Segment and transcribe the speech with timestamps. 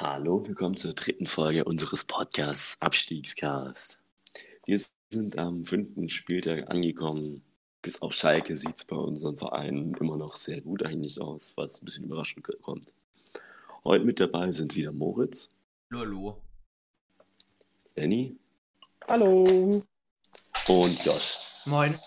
[0.00, 3.98] Hallo, willkommen zur dritten Folge unseres Podcasts Abstiegscast.
[4.64, 7.42] Wir sind am fünften Spieltag angekommen.
[7.82, 11.82] Bis auf Schalke sieht es bei unseren Vereinen immer noch sehr gut eigentlich aus, was
[11.82, 12.94] ein bisschen überraschend kommt.
[13.82, 15.50] Heute mit dabei sind wieder Moritz.
[15.92, 16.40] Hallo.
[17.96, 18.36] Lenny.
[19.08, 19.82] Hallo.
[20.68, 21.38] Und Josh.
[21.66, 21.98] Moin.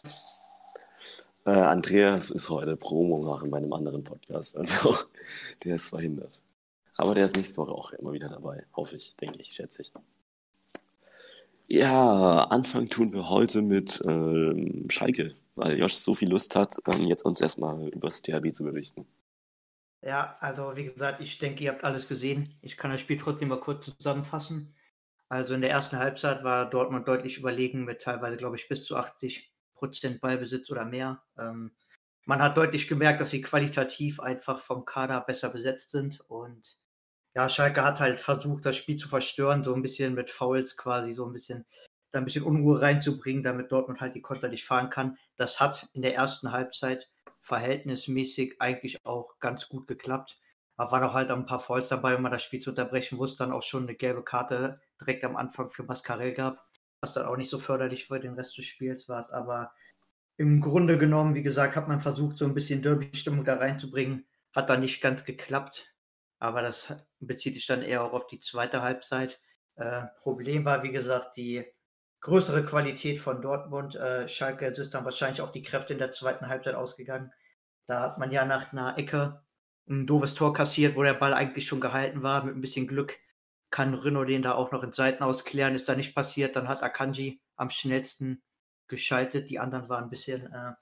[1.46, 4.96] Äh, Andreas ist heute Promo machen bei einem anderen Podcast, also
[5.66, 6.41] der ist verhindert.
[7.02, 9.92] Aber der ist nächste Woche auch immer wieder dabei, hoffe ich, denke ich, schätze ich.
[11.68, 17.08] Ja, Anfang tun wir heute mit ähm, Schalke, weil Josh so viel Lust hat, ähm,
[17.08, 19.08] jetzt uns erstmal über das Derby zu berichten.
[20.04, 22.54] Ja, also wie gesagt, ich denke, ihr habt alles gesehen.
[22.62, 24.76] Ich kann das Spiel trotzdem mal kurz zusammenfassen.
[25.28, 28.96] Also in der ersten Halbzeit war Dortmund deutlich überlegen mit teilweise, glaube ich, bis zu
[28.96, 31.24] 80 Prozent Ballbesitz oder mehr.
[31.40, 31.72] Ähm,
[32.26, 36.78] man hat deutlich gemerkt, dass sie qualitativ einfach vom Kader besser besetzt sind und
[37.34, 41.14] ja, Schalke hat halt versucht, das Spiel zu verstören, so ein bisschen mit Fouls quasi,
[41.14, 41.66] so ein bisschen,
[42.12, 45.18] da ein bisschen Unruhe reinzubringen, damit Dortmund halt die Konter nicht fahren kann.
[45.38, 47.10] Das hat in der ersten Halbzeit
[47.42, 50.40] verhältnismäßig eigentlich auch ganz gut geklappt.
[50.78, 53.26] Aber waren auch halt ein paar Fouls dabei, um mal das Spiel zu unterbrechen, wo
[53.26, 56.66] es dann auch schon eine gelbe Karte direkt am Anfang für Mascarell gab,
[57.02, 59.32] was dann auch nicht so förderlich für den Rest des Spiels war.
[59.32, 59.74] Aber
[60.38, 64.26] im Grunde genommen, wie gesagt, hat man versucht, so ein bisschen Derby-Stimmung da reinzubringen.
[64.54, 65.91] Hat dann nicht ganz geklappt
[66.42, 69.40] aber das bezieht sich dann eher auch auf die zweite Halbzeit.
[69.76, 71.64] Äh, Problem war, wie gesagt, die
[72.22, 73.96] größere Qualität von Dortmund.
[73.96, 77.32] Äh, Schalke ist dann wahrscheinlich auch die Kräfte in der zweiten Halbzeit ausgegangen.
[77.86, 79.44] Da hat man ja nach einer Ecke
[79.88, 82.44] ein doofes Tor kassiert, wo der Ball eigentlich schon gehalten war.
[82.44, 83.20] Mit ein bisschen Glück
[83.70, 85.76] kann Renault den da auch noch in Seiten ausklären.
[85.76, 86.56] Ist da nicht passiert.
[86.56, 88.42] Dann hat Akanji am schnellsten
[88.88, 89.52] geschaltet.
[89.52, 90.74] Die anderen waren ein bisschen, äh,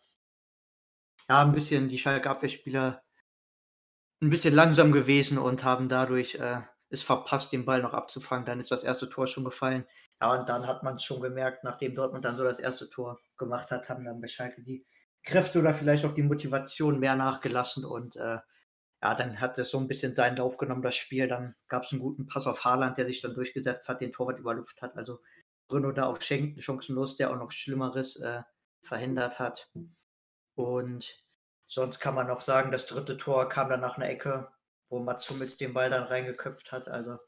[1.28, 3.04] ja, ein bisschen die Schalke Abwehrspieler
[4.22, 8.46] ein bisschen langsam gewesen und haben dadurch äh, es verpasst, den Ball noch abzufangen.
[8.46, 9.86] Dann ist das erste Tor schon gefallen.
[10.22, 13.72] Ja, und dann hat man schon gemerkt, nachdem Dortmund dann so das erste Tor gemacht
[13.72, 14.86] hat, haben dann bei Schalke die
[15.24, 18.40] Kräfte oder vielleicht auch die Motivation mehr nachgelassen und äh,
[19.02, 21.28] ja, dann hat es so ein bisschen seinen Lauf genommen, das Spiel.
[21.28, 24.40] Dann gab es einen guten Pass auf Haaland, der sich dann durchgesetzt hat, den Torwart
[24.40, 24.98] überlupft hat.
[24.98, 25.20] Also
[25.70, 28.42] Bruno da auch schenkt, chancenlos, der auch noch Schlimmeres äh,
[28.84, 29.72] verhindert hat.
[30.56, 31.24] Und
[31.70, 34.52] Sonst kann man noch sagen, das dritte Tor kam dann nach einer Ecke,
[34.90, 36.90] wo Mats Hummels den Ball dann reingeköpft hat.
[36.90, 37.20] Also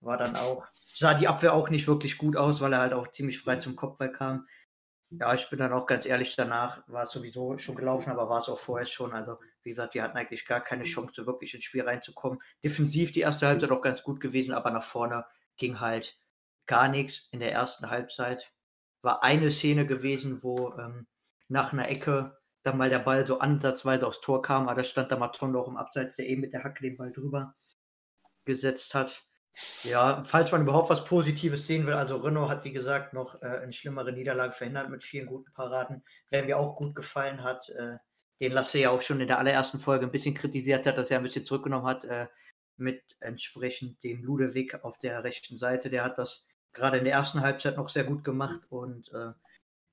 [0.00, 3.12] war dann auch, sah die Abwehr auch nicht wirklich gut aus, weil er halt auch
[3.12, 4.48] ziemlich frei zum Kopfball kam.
[5.10, 8.40] Ja, ich bin dann auch ganz ehrlich danach, war es sowieso schon gelaufen, aber war
[8.40, 9.12] es auch vorher schon.
[9.12, 12.40] Also, wie gesagt, wir hatten eigentlich gar keine Chance, wirklich ins Spiel reinzukommen.
[12.64, 15.24] Defensiv die erste Halbzeit auch ganz gut gewesen, aber nach vorne
[15.56, 16.18] ging halt
[16.66, 17.28] gar nichts.
[17.30, 18.52] In der ersten Halbzeit
[19.02, 21.06] war eine Szene gewesen, wo ähm,
[21.46, 25.10] nach einer Ecke dann mal der Ball so ansatzweise aufs Tor kam, aber da stand
[25.10, 27.54] da Matondo auch im Abseits, der eben mit der Hacke den Ball drüber
[28.44, 29.24] gesetzt hat.
[29.84, 33.46] Ja, falls man überhaupt was Positives sehen will, also Renault hat wie gesagt noch äh,
[33.46, 36.04] eine schlimmere Niederlage verhindert mit vielen guten Paraden.
[36.28, 37.96] Wer mir auch gut gefallen hat, äh,
[38.40, 41.18] den Lasse ja auch schon in der allerersten Folge ein bisschen kritisiert hat, dass er
[41.18, 42.26] ein bisschen zurückgenommen hat, äh,
[42.76, 45.88] mit entsprechend dem Ludewig auf der rechten Seite.
[45.88, 46.44] Der hat das
[46.74, 49.32] gerade in der ersten Halbzeit noch sehr gut gemacht und äh,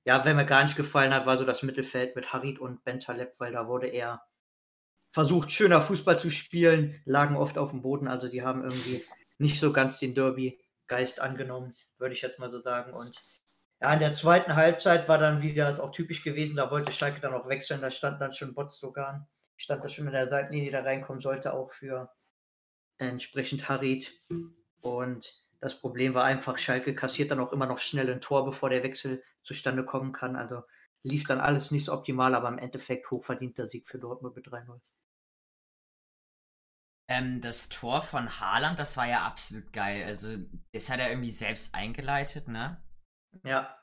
[0.04, 3.32] ja, wer mir gar nicht gefallen hat, war so das Mittelfeld mit Harit und Bentaleb,
[3.38, 4.22] weil da wurde er
[5.12, 9.02] versucht, schöner Fußball zu spielen, lagen oft auf dem Boden, also die haben irgendwie
[9.38, 12.92] nicht so ganz den Derby-Geist angenommen, würde ich jetzt mal so sagen.
[12.92, 13.16] Und
[13.80, 17.20] ja, in der zweiten Halbzeit war dann wieder das auch typisch gewesen, da wollte Schalke
[17.20, 19.26] dann auch wechseln, da stand dann schon Botzlogan,
[19.56, 22.10] stand da schon in der Seitenlinie, da reinkommen sollte, auch für
[22.98, 24.12] entsprechend Harit.
[24.80, 28.68] Und das Problem war einfach, Schalke kassiert dann auch immer noch schnell ein Tor, bevor
[28.68, 30.36] der Wechsel zustande kommen kann.
[30.36, 30.62] Also
[31.04, 34.80] lief dann alles nicht so optimal, aber im Endeffekt hochverdienter Sieg für Dortmund mit 3-0.
[37.08, 40.04] Ähm, das Tor von Haaland, das war ja absolut geil.
[40.04, 40.38] Also,
[40.72, 42.82] das hat er irgendwie selbst eingeleitet, ne?
[43.44, 43.78] Ja.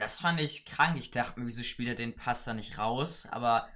[0.00, 0.98] Das fand ich krank.
[0.98, 3.26] Ich dachte mir, wieso spielt er den Pass da nicht raus?
[3.26, 3.68] Aber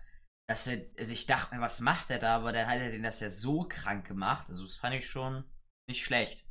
[0.48, 2.36] dass er, also ich dachte mir, was macht er da?
[2.36, 4.46] Aber dann hat er den das ja so krank gemacht.
[4.48, 5.44] Also, das fand ich schon
[5.86, 6.46] nicht schlecht.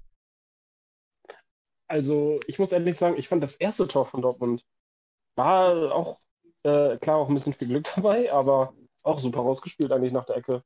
[1.88, 4.63] Also, ich muss ehrlich sagen, ich fand das erste Tor von Dortmund
[5.35, 6.19] war auch,
[6.63, 8.73] äh, klar, auch ein bisschen viel Glück dabei, aber
[9.03, 10.63] auch super rausgespielt eigentlich nach der Ecke.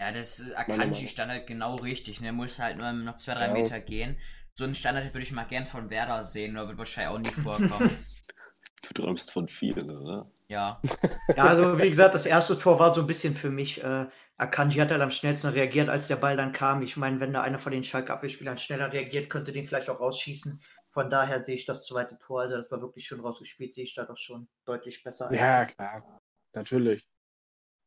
[0.00, 2.20] Ja, das Akanji stand halt genau richtig.
[2.20, 2.28] Ne?
[2.28, 3.52] Er muss halt nur noch zwei, drei ja.
[3.52, 4.18] Meter gehen.
[4.54, 7.42] So einen Standard würde ich mal gern von Werder sehen, aber wird wahrscheinlich auch nie
[7.42, 7.96] vorkommen.
[8.82, 10.30] du träumst von vielen, oder?
[10.48, 10.80] Ja.
[11.36, 13.82] ja, also wie gesagt, das erste Tor war so ein bisschen für mich.
[13.82, 14.06] Äh,
[14.38, 16.82] Akanji hat halt am schnellsten reagiert, als der Ball dann kam.
[16.82, 20.60] Ich meine, wenn da einer von den Schalke-Abwehrspielern schneller reagiert, könnte den vielleicht auch rausschießen.
[20.92, 23.94] Von daher sehe ich das zweite Tor, also das war wirklich schön rausgespielt, sehe ich
[23.94, 25.32] da doch schon deutlich besser.
[25.32, 26.20] Ja, klar,
[26.52, 27.08] natürlich.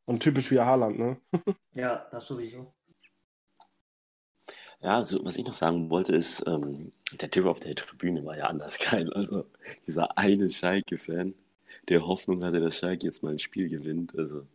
[0.05, 1.17] Und typisch wie Haaland, ne?
[1.73, 2.73] ja, das sowieso.
[4.81, 8.37] Ja, also was ich noch sagen wollte, ist, ähm, der Typ auf der Tribüne war
[8.37, 9.11] ja anders geil.
[9.13, 9.45] Also
[9.87, 11.33] dieser eine Schalke-Fan,
[11.89, 14.15] der Hoffnung hatte, dass Schalke jetzt mal ein Spiel gewinnt.
[14.17, 14.47] Also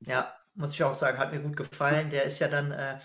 [0.00, 2.10] Ja, muss ich auch sagen, hat mir gut gefallen.
[2.10, 3.00] Der ist ja dann, äh,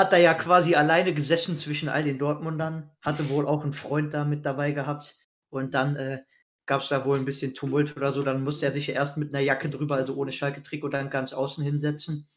[0.00, 4.14] hat da ja quasi alleine gesessen zwischen all den Dortmundern, hatte wohl auch einen Freund
[4.14, 5.18] da mit dabei gehabt
[5.50, 6.22] und dann äh,
[6.64, 8.22] gab es da wohl ein bisschen Tumult oder so.
[8.22, 11.34] Dann musste er sich ja erst mit einer Jacke drüber, also ohne Schalke-Trikot, dann ganz
[11.34, 12.30] außen hinsetzen.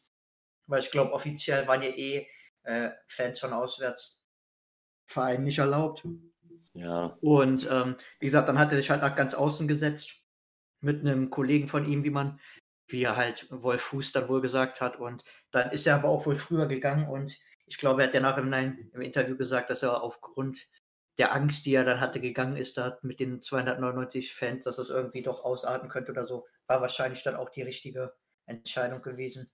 [0.66, 2.26] Weil ich glaube, offiziell waren ja eh
[2.64, 6.06] äh, Fans von Auswärtsvereinen nicht erlaubt.
[6.74, 10.10] ja, Und ähm, wie gesagt, dann hat er sich halt nach ganz außen gesetzt
[10.80, 12.40] mit einem Kollegen von ihm, wie man,
[12.88, 14.98] wie er halt Wolf Fuß dann wohl gesagt hat.
[14.98, 18.20] Und dann ist er aber auch wohl früher gegangen und ich glaube, er hat ja
[18.20, 20.68] nachher im, Interview gesagt, dass er aufgrund
[21.18, 24.90] der Angst, die er dann hatte, gegangen ist, da mit den 299 Fans, dass das
[24.90, 28.14] irgendwie doch ausarten könnte oder so, war wahrscheinlich dann auch die richtige
[28.46, 29.50] Entscheidung gewesen.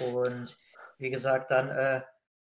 [0.00, 0.56] Und
[0.98, 2.02] wie gesagt, dann, äh,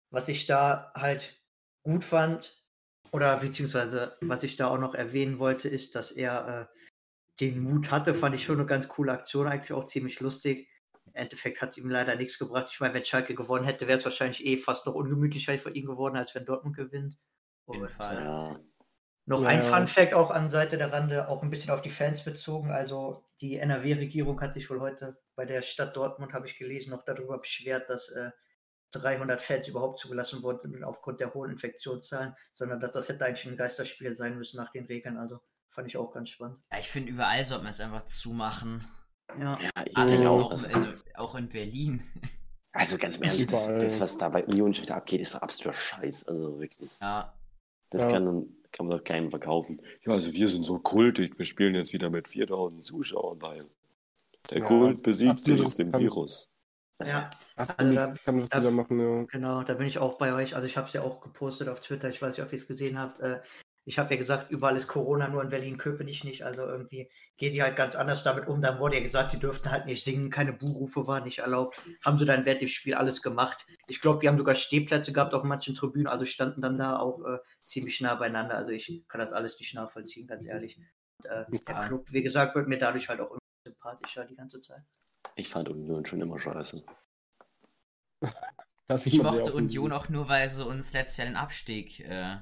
[0.10, 1.42] was ich da halt
[1.84, 2.64] gut fand,
[3.12, 6.80] oder beziehungsweise was ich da auch noch erwähnen wollte, ist, dass er äh,
[7.40, 10.68] den Mut hatte, fand ich schon eine ganz coole Aktion, eigentlich auch ziemlich lustig.
[11.14, 12.70] Im Endeffekt hat es ihm leider nichts gebracht.
[12.72, 15.86] Ich meine, wenn Schalke gewonnen hätte, wäre es wahrscheinlich eh fast noch ungemütlicher für ihn
[15.86, 17.18] geworden, als wenn Dortmund gewinnt.
[17.66, 18.18] Auf jeden Fall.
[18.18, 18.60] äh, ja.
[19.26, 19.62] noch Ja, ein.
[19.62, 22.72] Fun Fact auch an Seite der Rande, auch ein bisschen auf die Fans bezogen.
[22.72, 27.06] Also die NRW-Regierung hat sich wohl heute bei der Stadt Dortmund, habe ich gelesen, noch
[27.06, 28.32] darüber beschwert, dass äh,
[28.94, 33.46] 300 Fans überhaupt zugelassen worden sind aufgrund der hohen Infektionszahlen, sondern dass das hätte eigentlich
[33.46, 35.18] ein Geisterspiel sein müssen nach den Regeln.
[35.18, 35.40] Also
[35.70, 36.60] fand ich auch ganz spannend.
[36.72, 38.88] Ja, ich finde, überall sollte man es einfach zumachen.
[39.40, 40.44] Ja, Ja, ich Alles, denke auch.
[40.46, 42.04] auch, Also, in, auch in Berlin.
[42.72, 45.78] also ganz im Ernst, das, das, was da bei Union wieder abgeht, ist doch absoluter
[45.80, 46.28] Scheiß.
[46.28, 46.90] Also wirklich.
[47.02, 47.34] Ja,
[47.90, 48.12] Das Ja.
[48.12, 49.80] kann, dann- kann man doch keinem verkaufen.
[50.04, 53.68] Ja, also wir sind so kultig, wir spielen jetzt wieder mit 4000 Zuschauern, weil
[54.50, 55.96] der Ja, Kult besiegt den riskant.
[56.00, 56.50] Virus.
[56.98, 59.24] Also, ja, Absolut da- kann man das da- wieder machen, ja.
[59.32, 60.56] Genau, da bin ich auch bei euch.
[60.56, 62.10] Also ich habe es ja auch gepostet auf Twitter.
[62.10, 63.20] Ich weiß nicht, ob ihr es gesehen habt.
[63.20, 63.42] Äh,
[63.86, 66.46] ich habe ja gesagt, überall ist Corona, nur in Berlin Köpenick nicht.
[66.46, 68.62] Also irgendwie geht die halt ganz anders damit um.
[68.62, 71.78] Dann wurde ja gesagt, die dürften halt nicht singen, keine Buhrufe waren nicht erlaubt.
[72.04, 73.66] Haben sie dann während dem Spiel alles gemacht.
[73.90, 77.24] Ich glaube, die haben sogar Stehplätze gehabt auf manchen Tribünen, also standen dann da auch
[77.26, 78.56] äh, ziemlich nah beieinander.
[78.56, 80.78] Also ich kann das alles nicht nachvollziehen, ganz ehrlich.
[80.78, 81.88] Und, äh, der Ja.
[81.88, 84.84] Club, wie gesagt, wird mir dadurch halt auch immer sympathischer die ganze Zeit.
[85.36, 86.84] ich fand Union schon immer scheiße.
[88.88, 89.54] Das ich mochte.
[89.54, 92.38] Union auch nur, weil sie uns letztes Jahr den Abstieg äh,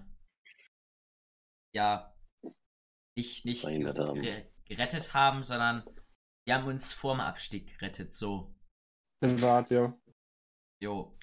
[1.74, 2.16] ja
[3.18, 4.22] nicht, nicht Verhindert haben.
[4.22, 5.84] ge- gerettet haben, sondern
[6.48, 8.16] die haben uns vor dem Abstieg gerettet.
[8.16, 8.56] So,
[9.20, 9.94] Privat, ja.
[10.80, 11.18] jo.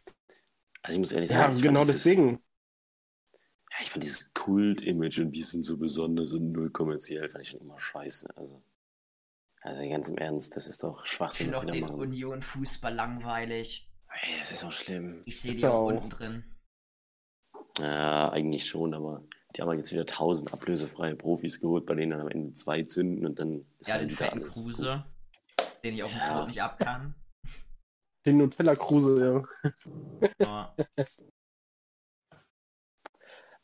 [0.82, 2.38] Also ich muss ehrlich Ja, sagen, ich genau fand dieses, deswegen.
[3.72, 7.50] Ja, ich fand dieses Kult-Image und wir sind so besonders und null kommerziell, fand ich
[7.50, 8.28] schon immer scheiße.
[8.36, 8.62] Also,
[9.62, 11.84] also ganz im Ernst, das ist doch Ich Schwachsinn, finde was auch den.
[11.84, 13.90] Union-Fußball langweilig.
[14.22, 15.22] Ey, das ist auch schlimm.
[15.26, 15.86] Ich sehe die auch.
[15.88, 16.44] unten drin.
[17.78, 22.10] Ja, eigentlich schon, aber die haben halt jetzt wieder tausend ablösefreie Profis geholt, bei denen
[22.10, 25.04] dann am Ende zwei zünden und dann ist Ja, halt den wieder fetten alles Kruse,
[25.84, 26.38] den ich auf dem Ja.
[26.38, 27.14] Tod nicht ab kann.
[28.26, 29.44] Den Nutella-Kruse,
[30.20, 30.28] ja.
[30.38, 30.74] Ja.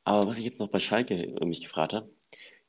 [0.05, 2.11] Aber was ich jetzt noch bei Schalke mich gefragt habe,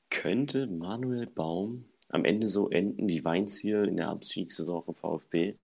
[0.10, 5.58] könnte Manuel Baum am Ende so enden wie Weinziel in der Abstiegssaison vom VfB?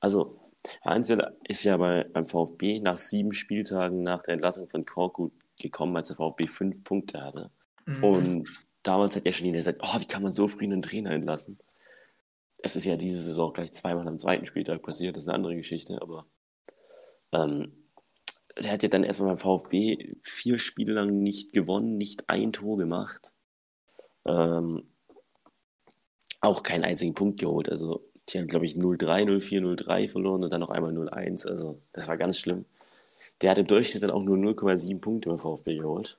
[0.00, 0.52] Also,
[0.84, 5.96] Weinziel ist ja bei, beim VfB nach sieben Spieltagen nach der Entlassung von Korkut gekommen,
[5.96, 7.50] als der VfB fünf Punkte hatte.
[7.86, 8.04] Mhm.
[8.04, 11.12] Und damals hat ja schon jeder gesagt, oh, wie kann man so früh einen Trainer
[11.12, 11.58] entlassen?
[12.58, 15.56] Es ist ja diese Saison gleich zweimal am zweiten Spieltag passiert, das ist eine andere
[15.56, 16.26] Geschichte, aber
[17.32, 17.72] ähm,
[18.60, 22.76] der hat ja dann erstmal beim VfB vier Spiele lang nicht gewonnen, nicht ein Tor
[22.76, 23.32] gemacht.
[24.26, 24.84] Ähm,
[26.40, 27.68] auch keinen einzigen Punkt geholt.
[27.68, 31.48] Also, die haben, glaube ich, 0-3, 0-4, 0-3 verloren und dann noch einmal 0-1.
[31.48, 32.66] Also, das war ganz schlimm.
[33.42, 36.18] Der hat im Durchschnitt dann auch nur 0,7 Punkte beim VfB geholt.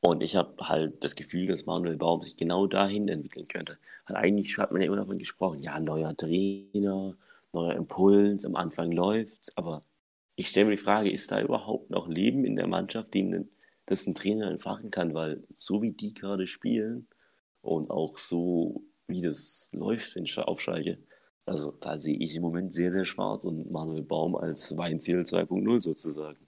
[0.00, 3.78] Und ich habe halt das Gefühl, dass Manuel Baum sich genau dahin entwickeln könnte.
[4.06, 7.16] Weil eigentlich hat man ja immer davon gesprochen, ja, neuer Trainer,
[7.52, 9.82] neuer Impuls, am Anfang läuft's, aber
[10.36, 13.46] ich stelle mir die Frage, ist da überhaupt noch Leben in der Mannschaft, die
[13.86, 15.14] das ein Trainer entfachen kann?
[15.14, 17.08] Weil so wie die gerade spielen
[17.62, 20.98] und auch so wie das läuft in Sch- auf Schalke,
[21.46, 25.80] also da sehe ich im Moment sehr, sehr schwarz und Manuel Baum als Weinziel 2.0
[25.82, 26.38] sozusagen.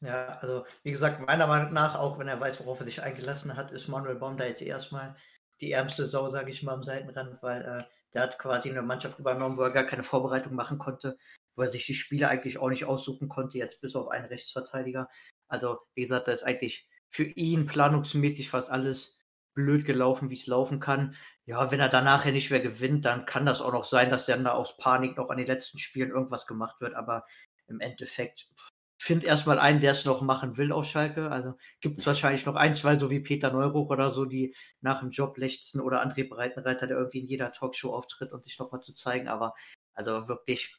[0.00, 3.56] Ja, also wie gesagt, meiner Meinung nach, auch wenn er weiß, worauf er sich eingelassen
[3.56, 5.16] hat, ist Manuel Baum da jetzt erstmal
[5.60, 9.18] die ärmste Sau, sage ich mal, am Seitenrand, weil äh, der hat quasi eine Mannschaft
[9.18, 11.16] übernommen, wo er gar keine Vorbereitung machen konnte,
[11.56, 15.08] wo er sich die Spiele eigentlich auch nicht aussuchen konnte, jetzt bis auf einen Rechtsverteidiger.
[15.48, 19.18] Also wie gesagt, da ist eigentlich für ihn planungsmäßig fast alles
[19.54, 21.16] blöd gelaufen, wie es laufen kann.
[21.46, 24.26] Ja, wenn er dann nachher nicht mehr gewinnt, dann kann das auch noch sein, dass
[24.26, 27.24] dann da aus Panik noch an den letzten Spielen irgendwas gemacht wird, aber
[27.66, 28.50] im Endeffekt
[28.98, 31.30] finde erstmal einen, der es noch machen will auf Schalke.
[31.30, 35.00] Also gibt es wahrscheinlich noch ein, zwei, so wie Peter Neuruch oder so, die nach
[35.00, 38.72] dem Job lechzen oder André Breitenreiter, der irgendwie in jeder Talkshow auftritt und sich noch
[38.72, 39.28] mal zu zeigen.
[39.28, 39.54] Aber
[39.94, 40.76] also wirklich,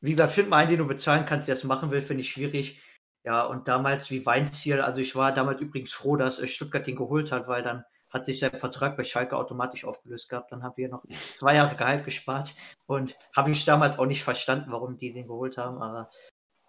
[0.00, 2.32] wie gesagt, find mal einen, den du bezahlen kannst, der es machen will, finde ich
[2.32, 2.80] schwierig.
[3.24, 6.96] Ja, und damals wie Weinziel, also ich war damals übrigens froh, dass äh, Stuttgart den
[6.96, 10.52] geholt hat, weil dann hat sich sein Vertrag bei Schalke automatisch aufgelöst gehabt.
[10.52, 12.54] Dann haben wir noch zwei Jahre Gehalt gespart
[12.86, 15.82] und habe ich damals auch nicht verstanden, warum die den geholt haben.
[15.82, 16.10] Aber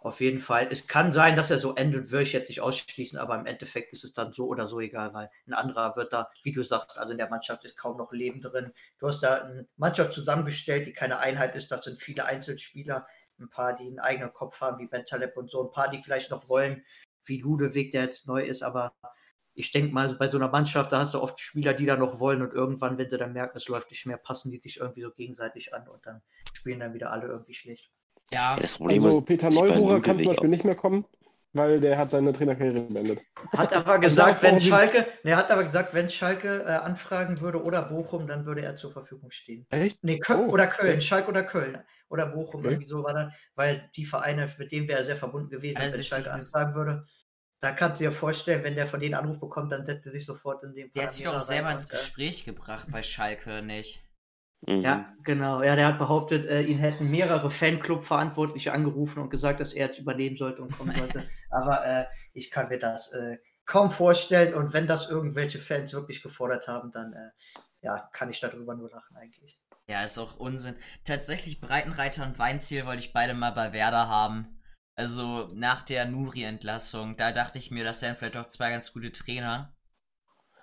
[0.06, 3.18] auf jeden Fall, es kann sein, dass er so endet, würde ich jetzt nicht ausschließen,
[3.18, 6.30] aber im Endeffekt ist es dann so oder so egal, weil ein anderer wird da,
[6.44, 8.72] wie du sagst, also in der Mannschaft ist kaum noch Leben drin.
[9.00, 13.06] Du hast da eine Mannschaft zusammengestellt, die keine Einheit ist, das sind viele Einzelspieler.
[13.40, 16.02] Ein paar, die einen eigenen Kopf haben, wie Ben Taleb und so, ein paar, die
[16.02, 16.86] vielleicht noch wollen,
[17.26, 18.94] wie Ludewig, der jetzt neu ist, aber
[19.56, 22.20] ich denke mal, bei so einer Mannschaft, da hast du oft Spieler, die da noch
[22.20, 22.42] wollen.
[22.42, 25.12] Und irgendwann, wenn sie dann merken, es läuft nicht mehr, passen die sich irgendwie so
[25.12, 25.88] gegenseitig an.
[25.88, 26.22] Und dann
[26.54, 27.90] spielen dann wieder alle irgendwie schlecht.
[28.32, 31.05] Ja, also Peter Neururer kann zum Beispiel nicht mehr kommen,
[31.53, 33.22] weil der hat seine Trainerkarriere beendet.
[33.51, 37.84] Hat aber gesagt, wenn Schalke, ne, hat aber gesagt, wenn Schalke äh, anfragen würde oder
[37.84, 39.65] Bochum, dann würde er zur Verfügung stehen.
[39.70, 40.03] Echt?
[40.03, 40.53] Nee, Köln, oh.
[40.53, 41.77] oder Köln, Schalke oder Köln
[42.10, 42.72] oder Bochum, okay.
[42.72, 45.96] irgendwie so war das, weil die Vereine, mit denen wäre er sehr verbunden gewesen, also
[45.96, 47.05] wenn Schalke anfragen würde.
[47.62, 50.25] Da kannst du dir vorstellen, wenn der von denen Anruf bekommt, dann setzt er sich
[50.25, 54.05] sofort in den Der hat sich doch selber ins äh, Gespräch gebracht bei Schalke, nicht?
[54.67, 54.81] Mhm.
[54.81, 55.62] Ja, genau.
[55.62, 60.00] Ja, der hat behauptet, äh, ihn hätten mehrere Fanclub-Verantwortliche angerufen und gesagt, dass er jetzt
[60.00, 61.29] übernehmen sollte und kommen sollte.
[61.50, 64.53] Aber äh, ich kann mir das äh, kaum vorstellen.
[64.53, 67.29] Und wenn das irgendwelche Fans wirklich gefordert haben, dann äh,
[67.81, 69.60] ja, kann ich darüber nur lachen eigentlich.
[69.88, 70.75] Ja, ist auch Unsinn.
[71.03, 74.60] Tatsächlich Breitenreiter und Weinziel wollte ich beide mal bei Werder haben.
[74.95, 79.12] Also nach der Nuri-Entlassung, da dachte ich mir, das wären vielleicht auch zwei ganz gute
[79.12, 79.75] Trainer.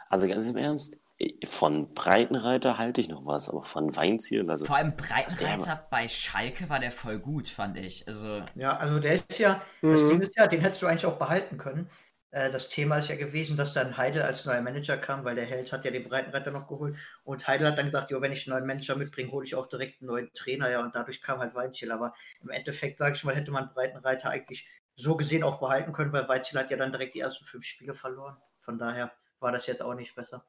[0.09, 0.97] Also ganz im Ernst,
[1.45, 4.65] von Breitenreiter halte ich noch was, aber von Weinziel, also.
[4.65, 8.07] Vor allem Breitenreiter bei Schalke war der voll gut, fand ich.
[8.09, 8.43] Also.
[8.55, 9.93] Ja, also der ist ja, mhm.
[9.93, 11.89] das Ding ist ja, den hättest du eigentlich auch behalten können.
[12.33, 15.45] Äh, das Thema ist ja gewesen, dass dann Heidel als neuer Manager kam, weil der
[15.45, 16.97] Held hat ja den Breitenreiter noch geholt.
[17.25, 19.69] Und Heidel hat dann gesagt, jo, wenn ich einen neuen Manager mitbringe, hole ich auch
[19.69, 21.93] direkt einen neuen Trainer, ja, und dadurch kam halt Weinziel.
[21.93, 26.13] Aber im Endeffekt, sage ich mal, hätte man Breitenreiter eigentlich so gesehen auch behalten können,
[26.13, 28.37] weil Weinziel hat ja dann direkt die ersten fünf Spiele verloren.
[28.61, 30.45] Von daher war das jetzt auch nicht besser.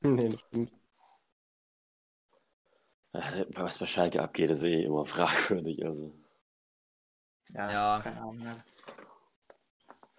[0.00, 0.72] Nee, das stimmt.
[3.54, 5.84] Was bei Schalke abgeht, ist eh immer fragwürdig.
[5.84, 6.12] Also.
[7.50, 8.00] Ja, ja.
[8.02, 8.40] keine Ahnung.
[8.40, 8.56] Ja.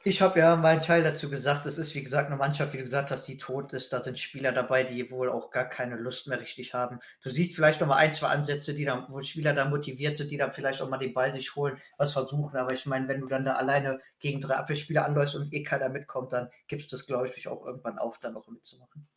[0.07, 1.65] Ich habe ja meinen Teil dazu gesagt.
[1.65, 3.91] Es ist, wie gesagt, eine Mannschaft, wie du gesagt hast, die tot ist.
[3.91, 6.99] Da sind Spieler dabei, die wohl auch gar keine Lust mehr richtig haben.
[7.23, 10.29] Du siehst vielleicht noch mal ein, zwei Ansätze, die dann, wo Spieler da motiviert sind,
[10.29, 12.55] die dann vielleicht auch mal den Ball sich holen, was versuchen.
[12.55, 15.89] Aber ich meine, wenn du dann da alleine gegen drei Abwehrspieler anläufst und eh keiner
[15.89, 19.07] mitkommt, dann gibst du das, glaube ich, auch irgendwann auf, dann noch mitzumachen.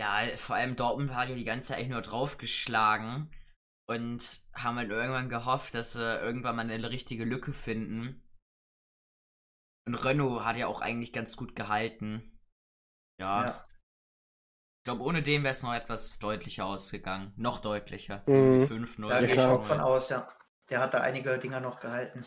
[0.00, 3.34] Ja, vor allem Dortmund war ja die ganze Zeit eigentlich nur draufgeschlagen
[3.88, 8.22] und haben halt irgendwann gehofft, dass sie irgendwann mal eine richtige Lücke finden.
[9.86, 12.38] Und Renault hat ja auch eigentlich ganz gut gehalten.
[13.18, 13.44] Ja.
[13.44, 13.68] ja.
[14.80, 17.32] Ich glaube, ohne den wäre es noch etwas deutlicher ausgegangen.
[17.36, 18.22] Noch deutlicher.
[18.26, 18.64] Mhm.
[18.64, 19.10] 5-0.
[19.10, 20.30] Ja, gehe ich auch von aus, ja.
[20.70, 22.24] Der hat da einige Dinger noch gehalten,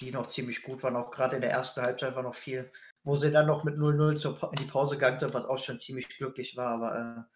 [0.00, 0.96] die noch ziemlich gut waren.
[0.96, 2.72] Auch gerade in der ersten Halbzeit war noch viel
[3.04, 6.08] wo sie dann noch mit 0-0 in die Pause gegangen sind, was auch schon ziemlich
[6.08, 6.70] glücklich war.
[6.70, 7.26] Aber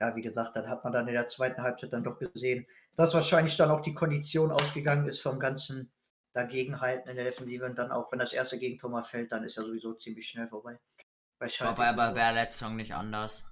[0.00, 2.66] äh, ja, wie gesagt, dann hat man dann in der zweiten Halbzeit dann doch gesehen,
[2.96, 5.92] dass wahrscheinlich dann auch die Kondition ausgegangen ist vom ganzen
[6.32, 7.64] Dagegenhalten in der Defensive.
[7.64, 10.48] Und dann auch, wenn das erste Gegentor mal fällt, dann ist er sowieso ziemlich schnell
[10.48, 10.78] vorbei.
[11.38, 13.46] Bei Schalke aber aber wäre letzte Song nicht anders.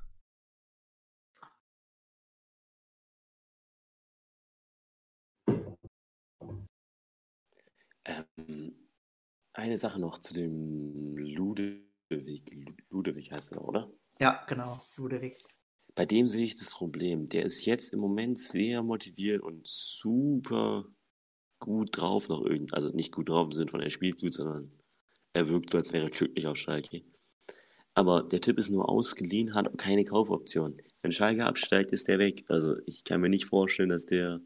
[8.05, 8.76] Ähm,
[9.57, 12.43] eine Sache noch zu dem Ludewig.
[12.91, 13.91] Ludewig heißt er, oder?
[14.21, 15.39] Ja, genau, Ludewig.
[15.95, 17.27] Bei dem sehe ich das Problem.
[17.27, 20.85] Der ist jetzt im Moment sehr motiviert und super
[21.59, 24.71] gut drauf noch irgend, also nicht gut drauf im Sinne von er spielt gut, sondern
[25.33, 27.03] er wirkt so, als wäre er glücklich auf Schalke.
[27.95, 30.77] Aber der Typ ist nur ausgeliehen, hat keine Kaufoption.
[31.01, 32.45] Wenn Schalke absteigt, ist der weg.
[32.49, 34.41] Also ich kann mir nicht vorstellen, dass der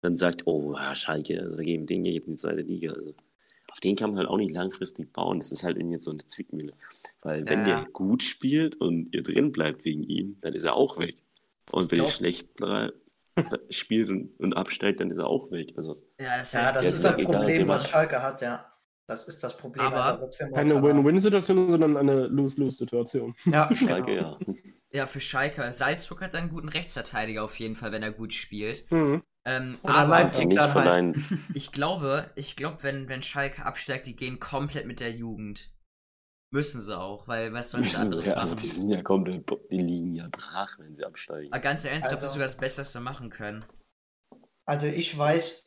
[0.00, 2.92] dann sagt, oh, Schalke, also geben den hier in die zweite Liga.
[2.92, 3.14] Also
[3.70, 5.38] auf den kann man halt auch nicht langfristig bauen.
[5.38, 6.74] Das ist halt irgendwie so eine Zwickmühle.
[7.22, 7.82] Weil wenn ja.
[7.82, 11.16] der gut spielt und ihr drin bleibt wegen ihm, dann ist er auch weg.
[11.72, 12.48] Und wenn er schlecht
[13.70, 15.72] spielt und, und absteigt, dann ist er auch weg.
[15.76, 18.66] Also, ja, das, ja, das ist das Problem, was Schalke hat, ja.
[19.06, 19.86] Das ist das Problem.
[19.86, 23.34] Aber also, keine Win-Win-Situation, sondern eine Lose-Lose-Situation.
[23.46, 24.38] Ja, Schalke, genau.
[24.46, 24.54] ja.
[24.92, 25.72] Ja, für Schalke.
[25.72, 28.90] Salzburg hat einen guten Rechtsverteidiger auf jeden Fall, wenn er gut spielt.
[28.90, 29.22] Mhm.
[29.44, 31.16] Ähm, aber Leipzig dann halt.
[31.54, 35.70] Ich glaube, ich glaube, wenn, wenn Schalke absteigt, die gehen komplett mit der Jugend.
[36.52, 38.42] Müssen sie auch, weil was sollen sie anderes ja, machen?
[38.42, 41.52] Also die sind ja komplett, die liegen ja brach, wenn sie absteigen.
[41.52, 43.64] Aber ganz ernst, ich glaube, sogar das Beste, sie machen können.
[44.66, 45.64] Also ich weiß,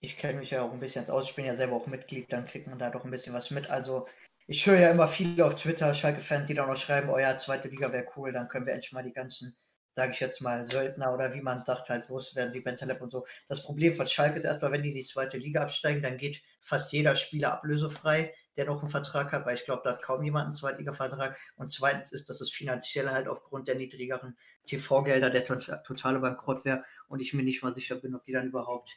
[0.00, 2.46] ich kenne mich ja auch ein bisschen aus, ich bin ja selber auch Mitglied, dann
[2.46, 3.68] kriegt man da doch ein bisschen was mit.
[3.68, 4.06] Also
[4.46, 7.68] ich höre ja immer viele auf Twitter, Schalke-Fans, die dann noch schreiben, oh ja, zweite
[7.68, 9.56] Liga wäre cool, dann können wir endlich mal die ganzen,
[9.96, 13.26] sage ich jetzt mal, Söldner oder wie man sagt, halt loswerden, wie Bentaleb und so.
[13.48, 16.42] Das Problem von Schalke ist erstmal, wenn die in die zweite Liga absteigen, dann geht
[16.60, 20.22] fast jeder Spieler ablösefrei, der noch einen Vertrag hat, weil ich glaube, da hat kaum
[20.22, 21.36] jemand einen Zweitliga-Vertrag.
[21.56, 24.36] Und zweitens ist, dass es finanziell halt aufgrund der niedrigeren
[24.66, 28.46] TV-Gelder der totale Bankrott wäre und ich mir nicht mal sicher bin, ob die dann
[28.46, 28.96] überhaupt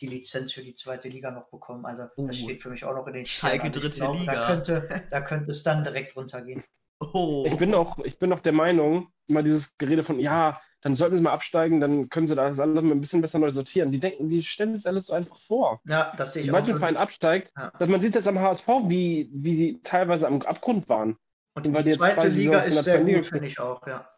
[0.00, 1.84] die Lizenz für die zweite Liga noch bekommen.
[1.84, 4.32] Also uh, das steht für mich auch noch in den Schalke also, dritte glaube, Liga.
[4.32, 6.62] Da könnte, da könnte es dann direkt runtergehen.
[7.00, 7.44] Oh.
[7.46, 11.16] Ich bin auch, ich bin auch der Meinung, immer dieses Gerede von, ja, dann sollten
[11.16, 13.92] sie mal absteigen, dann können sie das alles mal ein bisschen besser neu sortieren.
[13.92, 15.80] Die denken, die stellen das alles so einfach vor.
[15.84, 17.70] Ja, das sehe ich Sobald ein Verein absteigt, ja.
[17.78, 21.16] dass man sieht jetzt am HSV, wie, wie die teilweise am Abgrund waren.
[21.54, 24.08] Und, Und die zweite Liga ist sehr gut, finde ich auch, ja.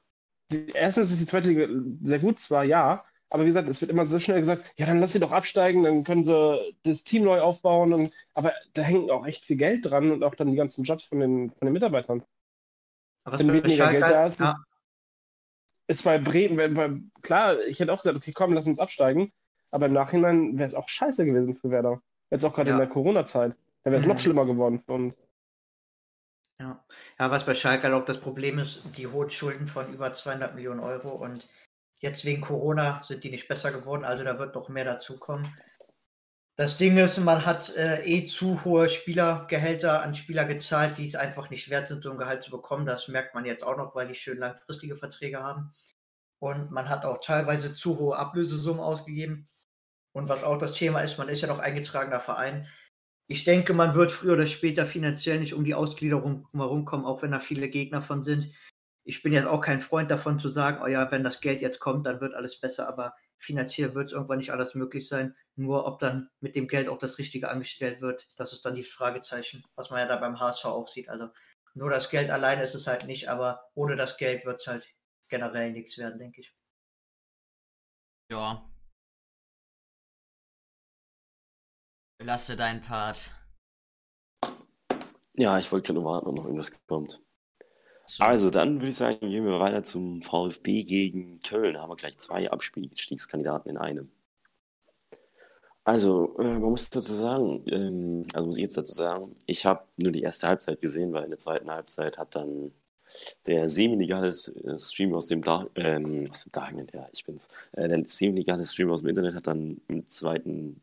[0.74, 1.66] Erstens ist die zweite Liga
[2.02, 5.00] sehr gut, zwar ja, aber wie gesagt, es wird immer so schnell gesagt, ja, dann
[5.00, 7.92] lass sie doch absteigen, dann können sie das Team neu aufbauen.
[7.92, 11.04] Und, aber da hängt auch echt viel Geld dran und auch dann die ganzen Jobs
[11.04, 12.24] von den, von den Mitarbeitern.
[13.24, 14.56] Aber Wenn weniger Geld da ist, ja.
[15.86, 16.90] ist bei Bremen, wenn, bei,
[17.22, 19.30] klar, ich hätte auch gesagt, okay, komm, lass uns absteigen.
[19.70, 22.02] Aber im Nachhinein wäre es auch scheiße gewesen für Werder.
[22.30, 22.74] Jetzt auch gerade ja.
[22.74, 23.54] in der Corona-Zeit.
[23.84, 24.12] Da wäre es mhm.
[24.12, 25.16] noch schlimmer geworden für uns.
[26.60, 26.84] Ja.
[27.18, 30.80] ja, was bei Schalke auch das Problem ist, die hohen Schulden von über 200 Millionen
[30.80, 31.48] Euro und
[32.00, 35.54] Jetzt wegen Corona sind die nicht besser geworden, also da wird noch mehr dazukommen.
[36.56, 41.14] Das Ding ist, man hat äh, eh zu hohe Spielergehälter an Spieler gezahlt, die es
[41.14, 42.86] einfach nicht wert sind, so ein Gehalt zu bekommen.
[42.86, 45.72] Das merkt man jetzt auch noch, weil die schön langfristige Verträge haben.
[46.38, 49.48] Und man hat auch teilweise zu hohe Ablösesummen ausgegeben.
[50.12, 52.66] Und was auch das Thema ist, man ist ja noch eingetragener Verein.
[53.26, 57.30] Ich denke, man wird früher oder später finanziell nicht um die Ausgliederung herumkommen, auch wenn
[57.30, 58.52] da viele Gegner von sind
[59.04, 61.80] ich bin jetzt auch kein Freund davon zu sagen, oh ja, wenn das Geld jetzt
[61.80, 65.34] kommt, dann wird alles besser, aber finanziell wird es irgendwann nicht alles möglich sein.
[65.56, 68.82] Nur ob dann mit dem Geld auch das Richtige angestellt wird, das ist dann die
[68.82, 71.08] Fragezeichen, was man ja da beim HSV auch sieht.
[71.08, 71.30] Also
[71.74, 74.86] nur das Geld alleine ist es halt nicht, aber ohne das Geld wird es halt
[75.28, 76.54] generell nichts werden, denke ich.
[78.30, 78.68] Ja.
[82.18, 83.30] Belaste deinen Part.
[85.34, 87.22] Ja, ich wollte nur warten, ob noch irgendwas kommt.
[88.10, 88.24] So.
[88.24, 91.74] Also, dann würde ich sagen, gehen wir weiter zum VfB gegen Köln.
[91.74, 94.10] Da haben wir gleich zwei Abstiegskandidaten in einem.
[95.84, 99.84] Also, äh, man muss dazu sagen, ähm, also muss ich jetzt dazu sagen, ich habe
[99.96, 102.72] nur die erste Halbzeit gesehen, weil in der zweiten Halbzeit hat dann
[103.46, 107.86] der semi-legale äh, Stream aus dem, da ähm, aus dem Darknet, ja, ich bin's, äh,
[107.86, 110.82] der semi-legale Stream aus dem Internet hat dann im zweiten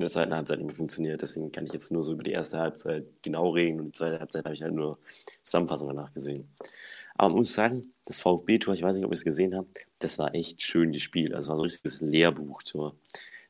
[0.00, 1.20] in der zweiten Halbzeit nicht mehr funktioniert.
[1.20, 4.18] Deswegen kann ich jetzt nur so über die erste Halbzeit genau reden und die zweite
[4.18, 4.98] Halbzeit habe ich halt nur
[5.42, 6.48] Zusammenfassung danach gesehen.
[7.16, 10.18] Aber man muss sagen, das VfB-Tor, ich weiß nicht, ob ihr es gesehen habt, das
[10.18, 11.34] war echt schön gespielt.
[11.34, 12.96] Also war so ein richtiges Lehrbuchtor.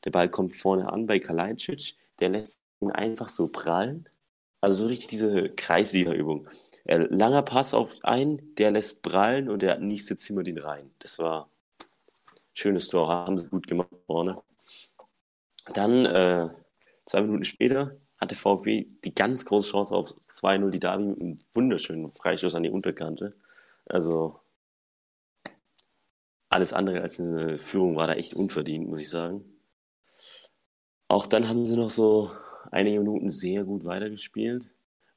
[0.03, 4.09] Der Ball kommt vorne an bei Kalajdzic, der lässt ihn einfach so prallen.
[4.59, 6.49] Also so richtig diese Kreisliga-Übung.
[6.83, 10.91] Langer Pass auf einen, der lässt prallen und der nächste zimmert ihn rein.
[10.99, 11.49] Das war
[12.53, 14.41] schönes Tor, haben sie gut gemacht vorne.
[15.73, 16.49] Dann, äh,
[17.05, 21.37] zwei Minuten später, hatte VfB die ganz große Chance auf 2-0, die Davi mit einem
[21.53, 23.33] wunderschönen Freistoß an die Unterkante.
[23.85, 24.39] Also
[26.49, 29.43] alles andere als eine Führung war da echt unverdient, muss ich sagen.
[31.07, 32.31] Auch dann haben sie noch so
[32.71, 34.71] einige Minuten sehr gut weitergespielt.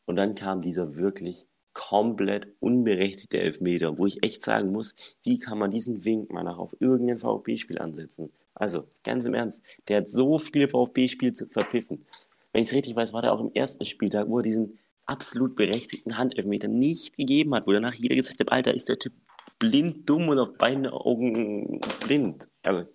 [0.07, 5.59] Und dann kam dieser wirklich komplett unberechtigte Elfmeter, wo ich echt sagen muss, wie kann
[5.59, 8.33] man diesen Wink mal nach auf irgendein VfB-Spiel ansetzen?
[8.55, 12.07] Also, ganz im Ernst, der hat so viele VfB-Spiele verpfiffen.
[12.53, 15.57] Wenn ich es richtig weiß, war der auch im ersten Spieltag, wo er diesen absolut
[15.57, 19.13] berechtigten Handelfmeter nicht gegeben hat, wo danach jeder gesagt hat, Alter, ist der Typ
[19.59, 22.49] blind, dumm und auf beiden Augen blind.
[22.63, 22.89] Aber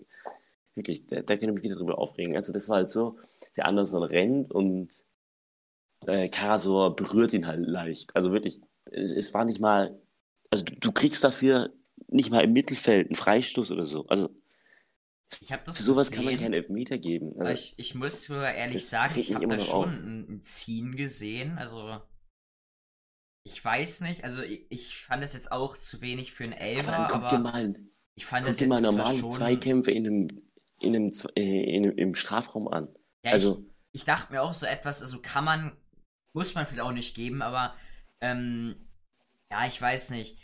[0.76, 2.36] wirklich, da, da kann ich mich wieder drüber aufregen.
[2.36, 3.18] Also das war halt so,
[3.56, 5.04] der Anderson rennt und
[6.08, 8.16] äh, Karasor berührt ihn halt leicht.
[8.16, 10.00] Also wirklich, es, es war nicht mal,
[10.50, 11.72] also du, du, kriegst dafür
[12.08, 14.06] nicht mal im Mittelfeld einen Freistoß oder so.
[14.08, 14.30] Also
[15.42, 17.40] ich das Für sowas gesehen, kann man keinen Elfmeter geben.
[17.40, 21.58] Also, ich, ich muss sogar ehrlich sagen, ich habe da schon ein, ein, Ziehen gesehen.
[21.58, 22.02] Also,
[23.44, 24.24] ich weiß nicht.
[24.24, 26.98] Also, ich, ich fand es jetzt auch zu wenig für einen Elfer.
[26.98, 27.76] Aber, guck dir mal,
[28.16, 29.30] ich fand guck dir mal normale schon...
[29.30, 30.28] Zweikämpfe in einem,
[30.80, 32.90] in einem, äh, in einem, im Strafraum an.
[33.24, 35.78] Ja, also, ich, ich dachte mir auch so etwas, also kann man,
[36.34, 37.76] muss man vielleicht auch nicht geben, aber
[38.20, 38.76] ähm,
[39.50, 40.38] ja, ich weiß nicht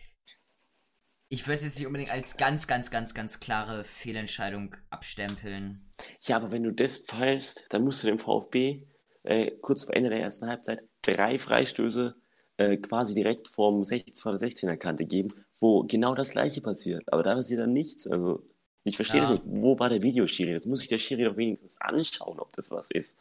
[1.29, 5.89] ich würde es jetzt nicht unbedingt als ganz, ganz, ganz, ganz klare Fehlentscheidung abstempeln.
[6.21, 8.85] Ja, aber wenn du das pfeilst, dann musst du dem VfB
[9.23, 12.15] äh, kurz vor Ende der ersten Halbzeit drei Freistöße
[12.57, 17.03] äh, quasi direkt vorm 16, vor der 16er Kante geben, wo genau das gleiche passiert.
[17.11, 18.07] Aber da passiert dann nichts.
[18.07, 18.43] Also
[18.83, 19.27] Ich verstehe Ja.
[19.27, 19.43] das nicht.
[19.45, 20.51] Wo war der Videoschiri?
[20.51, 23.17] Jetzt muss sich der Schiri doch wenigstens anschauen, ob das was ist.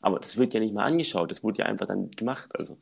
[0.00, 1.30] Aber das wird ja nicht mal angeschaut.
[1.30, 2.50] Das wurde ja einfach dann gemacht.
[2.54, 2.78] Also,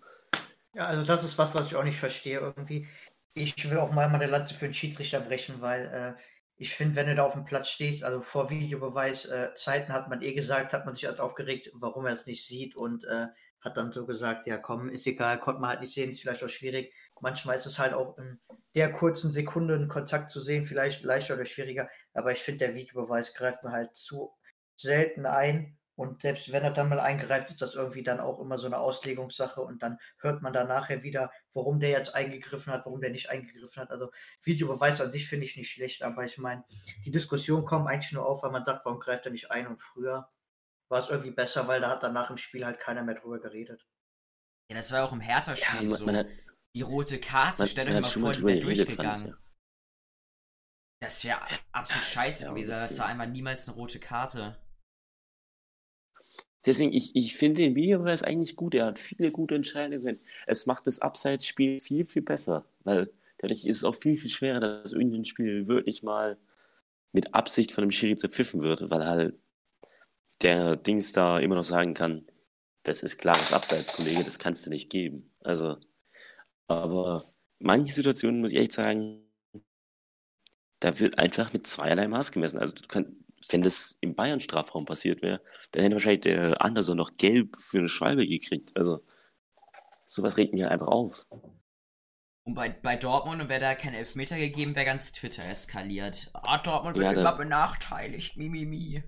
[0.75, 2.87] Ja, also das ist was, was ich auch nicht verstehe irgendwie.
[3.35, 6.23] Ich will auch mal meine Lanze für den Schiedsrichter brechen, weil äh,
[6.57, 10.09] ich finde, wenn du da auf dem Platz stehst, also vor Videobeweis äh, Zeiten hat
[10.09, 13.27] man eh gesagt, hat man sich halt aufgeregt, warum er es nicht sieht und äh,
[13.61, 16.45] hat dann so gesagt, ja komm, ist egal, konnte man halt nicht sehen, ist vielleicht
[16.45, 16.95] auch schwierig.
[17.21, 18.39] Manchmal ist es halt auch in
[18.75, 22.75] der kurzen Sekunde einen Kontakt zu sehen, vielleicht leichter oder schwieriger, aber ich finde, der
[22.75, 24.33] Videobeweis greift mir halt zu
[24.77, 28.59] selten ein und selbst wenn er dann mal eingreift, ist das irgendwie dann auch immer
[28.59, 32.85] so eine Auslegungssache und dann hört man da nachher wieder, warum der jetzt eingegriffen hat,
[32.87, 33.91] warum der nicht eingegriffen hat.
[33.91, 34.11] Also
[34.43, 36.65] Videobeweis an sich finde ich nicht schlecht, aber ich meine,
[37.05, 39.81] die Diskussion kommt eigentlich nur auf, weil man sagt, warum greift er nicht ein und
[39.81, 40.29] früher
[40.89, 43.87] war es irgendwie besser, weil da hat danach im Spiel halt keiner mehr drüber geredet.
[44.71, 45.21] Ja, das war auch im
[45.57, 46.07] ja, Hertha-Spiel man, so.
[46.17, 46.27] hat,
[46.75, 49.13] die rote Karte, man, stell man dir hat mal schon vor, die wäre geredet, fand
[49.13, 49.27] ich, durchgegangen.
[49.27, 49.39] ja.
[51.01, 51.41] Das wäre
[51.73, 52.79] absolut Ja, scheiße wär gewesen.
[52.79, 54.59] Das war einmal niemals eine rote Karte.
[56.67, 58.75] Deswegen, ich, ich finde den Videobeweis eigentlich gut.
[58.75, 60.21] Er hat viele gute Entscheidungen.
[60.47, 62.65] Es macht das Abseitsspiel viel, viel besser.
[62.85, 66.39] Weil dadurch ist es auch viel, viel schwerer, dass irgendein Spiel wirklich mal
[67.13, 69.35] mit Absicht von einem Schiri zerpfiffen wird, weil halt
[70.43, 72.27] der Dings da immer noch sagen kann,
[72.83, 75.31] das ist klares Abseits, Kollege, das kannst du nicht geben.
[75.43, 75.79] Also,
[76.69, 77.25] aber
[77.59, 79.23] manche Situationen, muss ich echt sagen,
[80.81, 82.59] da wird einfach mit zweierlei Maß gemessen.
[82.59, 83.11] Also, du kannst,
[83.49, 85.41] wenn das im Bayern-Strafraum passiert wäre,
[85.73, 88.73] dann hätte wahrscheinlich der Anderson noch gelb für eine Schwalbe gekriegt.
[88.77, 89.05] Also,
[90.07, 91.27] sowas regt mich halt einfach auf.
[92.47, 96.31] Und bei, bei Dortmund wäre da kein Elfmeter gegeben, wäre ganz Twitter eskaliert.
[96.35, 98.37] Ah, Dortmund wird Ja, immer benachteiligt.
[98.37, 99.03] Mimimi.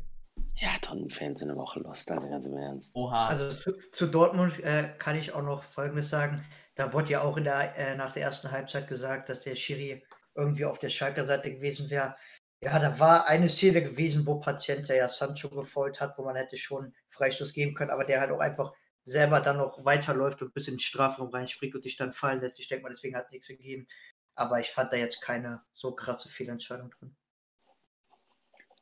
[0.55, 2.95] Ja, Tottenham-Fans sind aber auch lost, also ganz im Ernst.
[2.95, 3.27] Oha.
[3.29, 6.45] Also zu, zu Dortmund äh, kann ich auch noch Folgendes sagen.
[6.77, 10.03] Da wurde ja auch in der, äh, nach der ersten Halbzeit gesagt, dass der Schiri
[10.35, 12.17] irgendwie auf der Schalker Seite gewesen wäre.
[12.63, 16.57] Ja, da war eine Szene gewesen, wo Patient ja Sancho gefolgt hat, wo man hätte
[16.57, 18.73] schon Freistoß geben können, aber der halt auch einfach
[19.05, 22.59] selber dann noch weiterläuft und bis in den Strafraum reinspringt und sich dann fallen lässt.
[22.59, 23.87] Ich denke mal, deswegen hat es nichts gegeben.
[24.35, 27.17] Aber ich fand da jetzt keine so krasse Fehlentscheidung drin.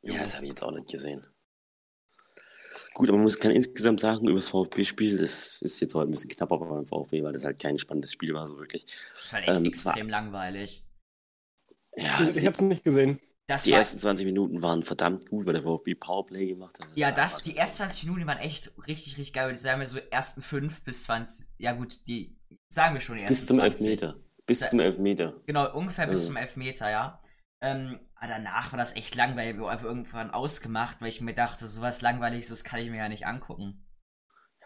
[0.01, 1.25] Ja, das habe ich jetzt auch nicht gesehen.
[2.93, 6.11] Gut, aber man muss, kann insgesamt sagen, über das VfB-Spiel, das ist jetzt heute ein
[6.11, 8.85] bisschen knapper beim VfB, weil das halt kein spannendes Spiel war, so wirklich.
[8.85, 10.85] das ist halt echt ähm, extrem langweilig.
[11.97, 13.19] Ja, Ich, ich habe es nicht gesehen.
[13.47, 16.87] Das die war, ersten 20 Minuten waren verdammt gut, weil der VfB Powerplay gemacht hat.
[16.95, 19.51] ja, das, die ersten 20 Minuten waren echt richtig, richtig geil.
[19.51, 21.45] Und sagen wir so ersten 5 bis 20.
[21.57, 23.81] Ja, gut, die sagen wir schon die ersten Bis zum 20.
[23.87, 24.15] Elfmeter.
[24.47, 25.41] Bis Da- zum Elfmeter.
[25.45, 26.25] Genau, ungefähr bis Mhm.
[26.27, 27.21] zum Elfmeter, ja.
[27.61, 29.55] Ähm, aber danach war das echt langweilig.
[29.57, 32.97] Wir haben einfach irgendwann ausgemacht, weil ich mir dachte, sowas Langweiliges, das kann ich mir
[32.97, 33.85] ja nicht angucken.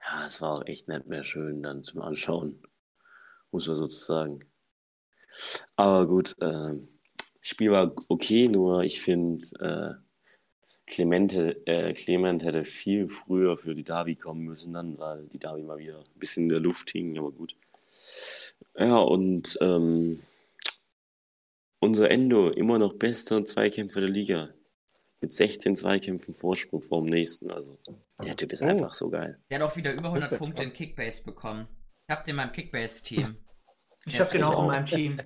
[0.07, 2.63] Ja, es war auch echt nicht mehr schön dann zum Anschauen.
[3.51, 4.39] Muss man sozusagen.
[5.75, 6.87] Aber gut, ähm,
[7.41, 10.03] Spiel war okay, nur ich finde, äh,
[10.85, 15.39] Clement, hätte- äh, Clement hätte viel früher für die Davi kommen müssen dann, weil die
[15.39, 17.55] Davi mal wieder ein bisschen in der Luft hing, aber gut.
[18.77, 20.21] Ja, und ähm,
[21.79, 24.49] unser Endo, immer noch bester Zweikämpfer der Liga.
[25.21, 27.51] Mit 16 Zweikämpfen Vorsprung vor dem nächsten.
[27.51, 27.77] Also,
[28.23, 28.65] der Typ ist Oh.
[28.67, 29.37] einfach so geil.
[29.51, 30.77] Der hat auch wieder über 100 Das wär Punkte in krass.
[30.77, 31.67] Kickbase bekommen.
[32.03, 33.35] Ich hab den in meinem Kickbase-Team.
[34.05, 35.17] Ich ist den auch auch- in meinem Team.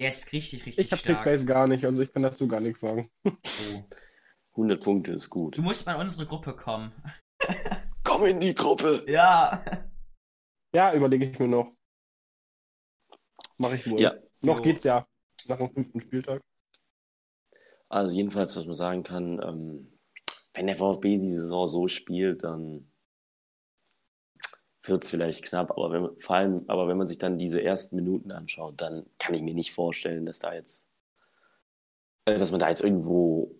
[0.00, 1.24] Der ist richtig, richtig Ich habe stark.
[1.24, 3.08] Kickbase gar nicht, also ich kann dazu gar nichts sagen.
[3.24, 3.84] Oh.
[4.52, 5.56] 100 Punkte ist gut.
[5.56, 6.92] Du musst mal in unsere Gruppe kommen.
[8.04, 9.04] Komm in die Gruppe!
[9.08, 9.62] Ja.
[10.74, 11.70] Ja, überlege ich mir noch.
[13.58, 14.00] Mache ich wohl.
[14.00, 15.06] Ja, Noch geht's ja.
[15.48, 16.42] Nach dem fünften Spieltag.
[17.88, 19.98] also jedenfalls, was man sagen kann, ähm,
[20.54, 22.90] wenn der VfB die Saison so spielt, dann
[24.88, 27.62] wird es vielleicht knapp, aber wenn man, vor allem, aber wenn man sich dann diese
[27.62, 30.88] ersten Minuten anschaut, dann kann ich mir nicht vorstellen, dass da jetzt,
[32.24, 33.54] äh, dass man da jetzt irgendwo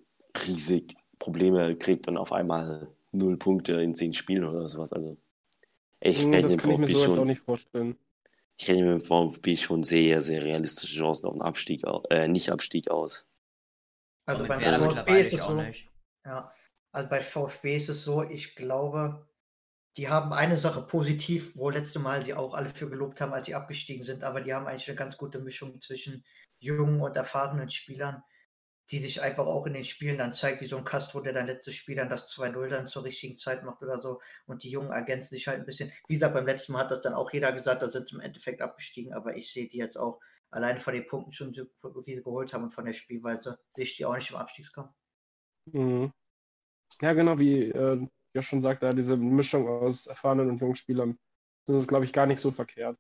[0.47, 4.93] riesig Probleme kriegt und auf einmal null Punkte in zehn Spielen oder sowas.
[4.93, 5.17] Also
[6.01, 7.97] ich Hm, rechne Das kann ich mir so jetzt auch schon, nicht vorstellen.
[8.59, 12.51] ich rechne mit dem VfB schon sehr, sehr realistische Chancen auf einen Abstieg, äh, nicht
[12.51, 13.27] Abstieg aus.
[14.25, 15.63] Also beim VfB ist es auch so.
[15.63, 15.91] nicht.
[16.25, 16.53] Ja,
[16.93, 19.27] also bei VfB ist es so, ich glaube,
[19.97, 23.47] die haben eine Sache positiv, wo letzte Mal sie auch alle für gelobt haben, als
[23.47, 26.25] sie abgestiegen sind, aber die haben eigentlich eine ganz gute Mischung zwischen
[26.59, 28.23] jungen und erfahrenen Spielern,
[28.91, 31.47] die sich einfach auch in den Spielen dann zeigt, wie so ein Castro, der dann
[31.47, 34.93] letztes Spiel dann das 2-0 dann zur richtigen Zeit macht oder so und die Jungen
[34.93, 35.91] ergänzen sich halt ein bisschen.
[36.09, 38.21] Wie gesagt, beim letzten Mal hat das dann auch jeder gesagt, da sind sie im
[38.21, 42.23] Endeffekt abgestiegen, aber ich sehe die jetzt auch alleine von den Punkten schon, wie sie
[42.23, 44.93] geholt haben und von der Spielweise, sehe ich die auch nicht im Abstiegskampf.
[45.67, 46.13] Mhm.
[47.01, 51.19] Ja, genau, wie äh, Josh schon sagte, diese Mischung aus erfahrenen und jungen Spielern.
[51.67, 52.97] Das ist, glaube ich, gar nicht so verkehrt.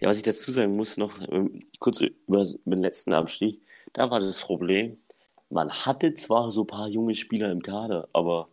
[0.00, 3.62] Ja, was ich dazu sagen muss, noch ähm, kurz über, den letzten Abstieg.
[3.94, 4.98] Da war das Problem,
[5.50, 8.48] man hatte zwar so ein paar junge Spieler im Kader, aber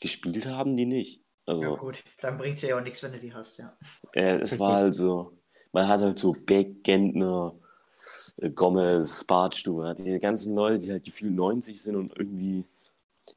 [0.00, 1.22] gespielt haben die nicht.
[1.46, 3.72] Also, Ja, gut, dann bringt es ja auch nichts, wenn du die hast, ja.
[4.14, 5.38] äh, es war halt so,
[5.72, 7.54] man hat halt so Beck, Gentner,
[8.38, 12.64] äh, Gomez, hat diese ganzen Leute, die halt gefühlt 90 sind und irgendwie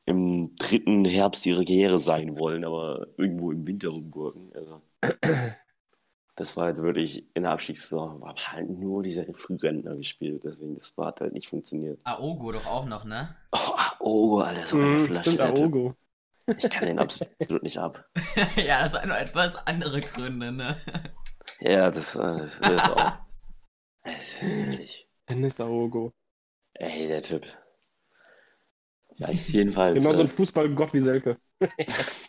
[0.05, 4.51] im dritten Herbst ihrer Karriere sein wollen, aber irgendwo im Winter rumgurken.
[4.53, 4.81] Also,
[6.35, 10.97] das war jetzt wirklich in der Abstiegssaison, war halt nur dieser Frührentner gespielt, deswegen das
[10.97, 11.99] war hat halt nicht funktioniert.
[12.05, 13.35] Aogo doch auch noch, ne?
[13.51, 15.31] Oh, oh Alter, so eine Mhm, Flasche.
[15.31, 15.41] stimmt.
[15.41, 15.93] Aogo.
[16.57, 18.09] Ich kann den absolut nicht ab.
[18.55, 20.77] ja, das sind noch etwas andere Gründe, ne?
[21.59, 23.11] Ja, das, das ist auch.
[24.03, 25.07] Das ist wirklich.
[25.29, 26.13] Dennis Aogo.
[26.73, 27.45] Ey, der Typ.
[29.19, 30.01] Ja, jedenfalls.
[30.01, 31.37] Genau so ein äh, Fußballgott wie Selke.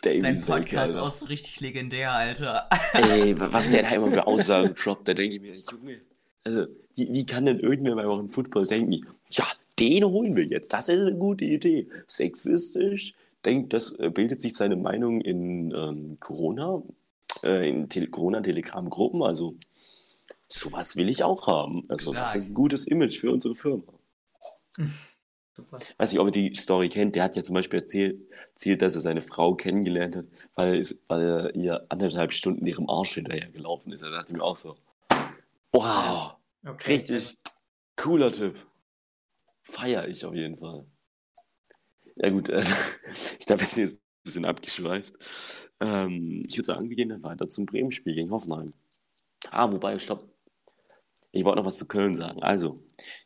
[0.03, 1.03] Sein Podcast Alter.
[1.03, 2.67] auch so richtig legendär, Alter.
[2.93, 6.01] Ey, was der da immer für Aussagen droppt, da denke ich mir, Junge,
[6.43, 9.45] also, wie, wie kann denn irgendwer bei eurem Football denken, ja,
[9.79, 11.87] den holen wir jetzt, das ist eine gute Idee.
[12.07, 13.13] Sexistisch,
[13.45, 16.83] denkt, das äh, bildet sich seine Meinung in ähm, Corona,
[17.43, 19.55] äh, in Tele Corona-Telegram-Gruppen, also
[20.49, 21.83] sowas will ich auch haben.
[21.87, 22.35] Also, das Stark.
[22.35, 23.83] ist ein gutes Image für unsere Firma.
[25.53, 25.79] Super.
[25.97, 28.95] weiß nicht, ob ihr die Story kennt, der hat ja zum Beispiel erzählt, erzählt dass
[28.95, 33.15] er seine Frau kennengelernt hat, weil er, ist, weil er ihr anderthalb Stunden ihrem Arsch
[33.15, 34.01] hinterher gelaufen ist.
[34.01, 34.75] Da dachte ich mir auch so,
[35.73, 36.35] wow,
[36.65, 36.93] Okay.
[36.93, 37.37] richtig
[37.95, 38.55] cooler Typ.
[39.63, 40.85] Feier ich auf jeden Fall.
[42.15, 42.63] Ja gut, äh,
[43.39, 45.15] ich glaube, wir sind jetzt ein bisschen abgeschweift.
[45.79, 48.71] Ähm, ich würde sagen, wir gehen dann weiter zum Bremen-Spiel gegen Hoffenheim.
[49.49, 50.29] Ah, wobei, stopp.
[51.31, 52.43] Ich wollte noch was zu Köln sagen.
[52.43, 52.75] Also,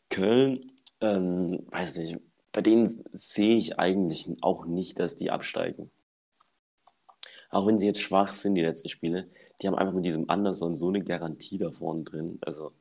[0.09, 2.19] Köln, ähm, weiß nicht,
[2.51, 5.91] bei denen sehe ich eigentlich auch nicht, dass die absteigen.
[7.49, 9.27] Auch wenn sie jetzt schwach sind, die letzten Spiele,
[9.60, 12.38] die haben einfach mit diesem Anderson so eine Garantie da vorne drin.
[12.41, 12.71] Also,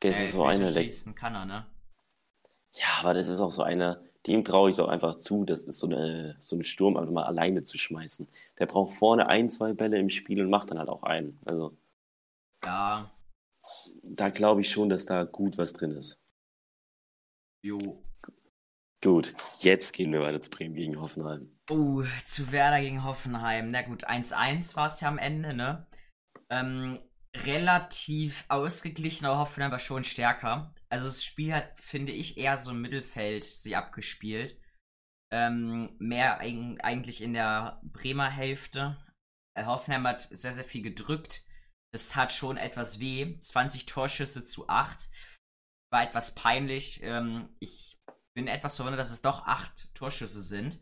[0.00, 1.66] das Ey, ist so einer, der, kann er, ne?
[2.74, 5.64] ja, aber das ist auch so einer, dem traue ich es auch einfach zu, das
[5.64, 8.28] ist so eine, so eine Sturm einfach mal alleine zu schmeißen.
[8.58, 11.38] Der braucht vorne ein, zwei Bälle im Spiel und macht dann halt auch einen.
[11.44, 11.76] Also,
[12.62, 13.10] Ja,
[14.04, 16.18] da glaube ich schon, dass da gut was drin ist.
[17.62, 18.02] Jo.
[19.02, 21.50] Gut, jetzt gehen wir weiter zu Bremen gegen Hoffenheim.
[21.70, 23.70] Uh, zu Werder gegen Hoffenheim.
[23.70, 25.86] Na gut, 1-1 war es ja am Ende, ne?
[26.50, 27.00] Ähm,
[27.36, 30.74] relativ ausgeglichen, aber Hoffenheim war schon stärker.
[30.88, 34.60] Also das Spiel hat, finde ich, eher so im Mittelfeld sie abgespielt.
[35.32, 38.98] Ähm, mehr eig eigentlich in der Bremer Hälfte.
[39.56, 41.46] Äh, Hoffenheim hat sehr, sehr viel gedrückt.
[41.94, 43.38] Es hat schon etwas weh.
[43.38, 45.10] 20 Torschüsse zu 8.
[45.92, 47.00] War etwas peinlich.
[47.02, 47.98] Ähm, ich
[48.34, 50.80] bin etwas verwundert, dass es doch 8 Torschüsse sind.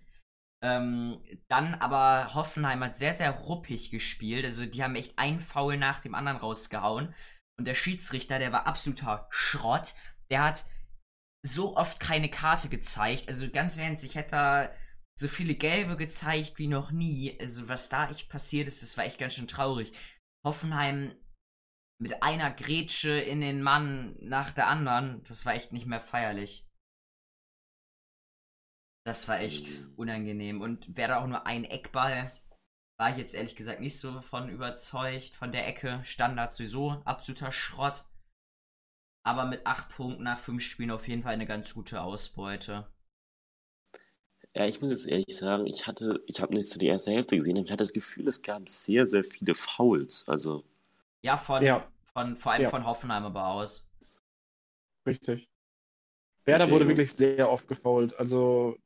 [0.62, 4.44] Ähm, dann aber Hoffenheim hat sehr, sehr ruppig gespielt.
[4.44, 7.14] Also die haben echt einen Foul nach dem anderen rausgehauen.
[7.58, 9.94] Und der Schiedsrichter, der war absoluter Schrott.
[10.30, 10.64] Der hat
[11.44, 13.28] so oft keine Karte gezeigt.
[13.28, 14.70] Also ganz Ernst, ich hätte da
[15.18, 17.38] so viele Gelbe gezeigt wie noch nie.
[17.40, 19.92] Also was da echt passiert ist, das war echt ganz schön traurig.
[20.46, 21.14] Hoffenheim
[22.00, 26.66] mit einer Grätsche in den Mann nach der anderen, das war echt nicht mehr feierlich.
[29.04, 29.94] Das war echt Mhm.
[29.96, 30.62] unangenehm.
[30.62, 32.32] Und wäre da auch nur ein Eckball,
[32.98, 35.34] war ich jetzt ehrlich gesagt nicht so von überzeugt.
[35.36, 38.04] Von der Ecke, Standard sowieso, absoluter Schrott.
[39.24, 42.92] Aber mit acht Punkten nach fünf Spielen auf jeden Fall eine ganz gute Ausbeute.
[44.54, 47.36] Ja, ich muss jetzt ehrlich sagen, ich hatte, ich habe nicht so die erste Hälfte
[47.36, 50.24] gesehen, aber ich hatte das Gefühl, es gab sehr, sehr viele Fouls.
[50.26, 50.64] Also,
[51.22, 51.87] Ja, von, Ja.
[52.12, 52.70] von vor allem Ja.
[52.70, 53.90] von Hoffenheim aber aus.
[55.06, 55.50] Richtig.
[56.44, 58.18] Werder Okay, wurde wirklich sehr oft gefoult.
[58.18, 58.76] Also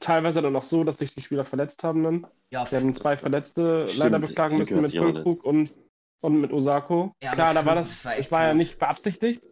[0.00, 2.26] teilweise dann auch so, dass sich die Spieler verletzt haben dann.
[2.50, 5.74] Ja, Wir haben zwei Verletzte Stimmt, leider beklagen müssen mit Füllkrug und,
[6.22, 7.12] und mit Osako.
[7.22, 9.44] Ja, Klar, da war das, das war es war ja nicht beabsichtigt.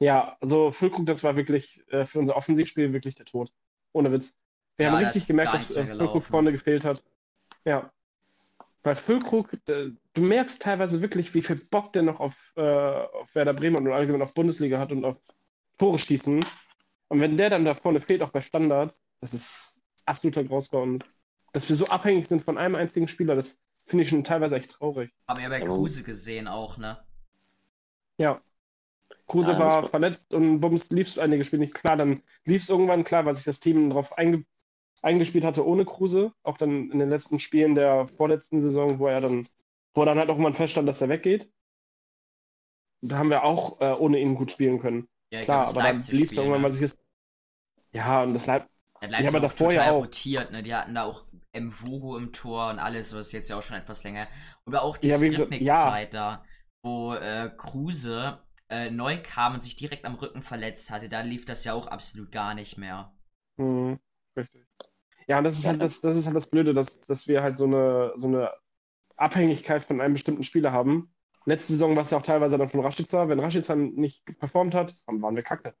[0.00, 3.50] Ja, also Füllkrug, das war wirklich äh, für unser Offensivspiel wirklich der Tod.
[3.92, 4.36] Ohne Witz.
[4.76, 7.02] Wir Ja, haben richtig gemerkt, dass äh, Füllkrug vorne gefehlt hat.
[7.64, 7.90] Ja.
[8.84, 13.34] Weil Füllkrug, äh, du merkst teilweise wirklich, wie viel Bock der noch auf, äh, auf
[13.34, 15.16] Werder Bremen und allgemein auf Bundesliga hat und auf
[15.78, 16.44] Tore schießen.
[17.08, 20.82] Und wenn der dann da vorne fehlt, auch bei Standards, das ist absoluter Grausbau.
[20.82, 21.04] Und
[21.52, 24.70] dass wir so abhängig sind von einem einzigen Spieler, das finde ich schon teilweise echt
[24.72, 25.10] traurig.
[25.28, 26.98] Haben wir bei Aber- Kruse gesehen auch, ne?
[28.18, 28.38] Ja.
[29.26, 31.74] Kruse Ja, war- verletzt und Bums lief es einige Spiele nicht.
[31.74, 34.44] Klar, dann lief es irgendwann, klar, weil sich das Team darauf einge
[35.02, 36.32] eingespielt hatte ohne Kruse.
[36.42, 39.46] Auch dann in den letzten Spielen der vorletzten Saison, wo er dann,
[39.94, 41.50] wo dann halt auch mal feststand, dass er weggeht.
[43.02, 45.08] Da haben wir auch äh, ohne ihn gut spielen können.
[45.30, 46.64] Ja, ich Klar, glaub, das aber dann lief es irgendwann, ne?
[46.64, 46.98] weil sich das.
[47.94, 48.68] Ja, und das Leip
[49.00, 50.00] Hat Leipzig aber auch davor ja auch.
[50.00, 50.62] rotiert, ne?
[50.64, 54.02] Die hatten da auch Mvogo im Tor und alles, was jetzt ja auch schon etwas
[54.04, 54.26] länger.
[54.66, 55.94] Oder auch die Ja, gesagt, ja.
[55.94, 56.44] Skripnik-Zeit da,
[56.82, 61.44] wo äh, Kruse äh, neu kam und sich direkt am Rücken verletzt hatte, da lief
[61.44, 63.14] das ja auch absolut gar nicht mehr.
[63.58, 63.98] Mhm,
[64.36, 64.63] richtig.
[65.28, 67.56] Ja, und das ist halt das, das ist halt das Blöde, dass, dass wir halt
[67.56, 68.52] so eine, so eine
[69.16, 71.14] Abhängigkeit von einem bestimmten Spieler haben.
[71.46, 73.28] Letzte Saison war es ja auch teilweise dann von Rashica.
[73.28, 75.74] Wenn Rashica nicht performt hat, dann waren wir kacke.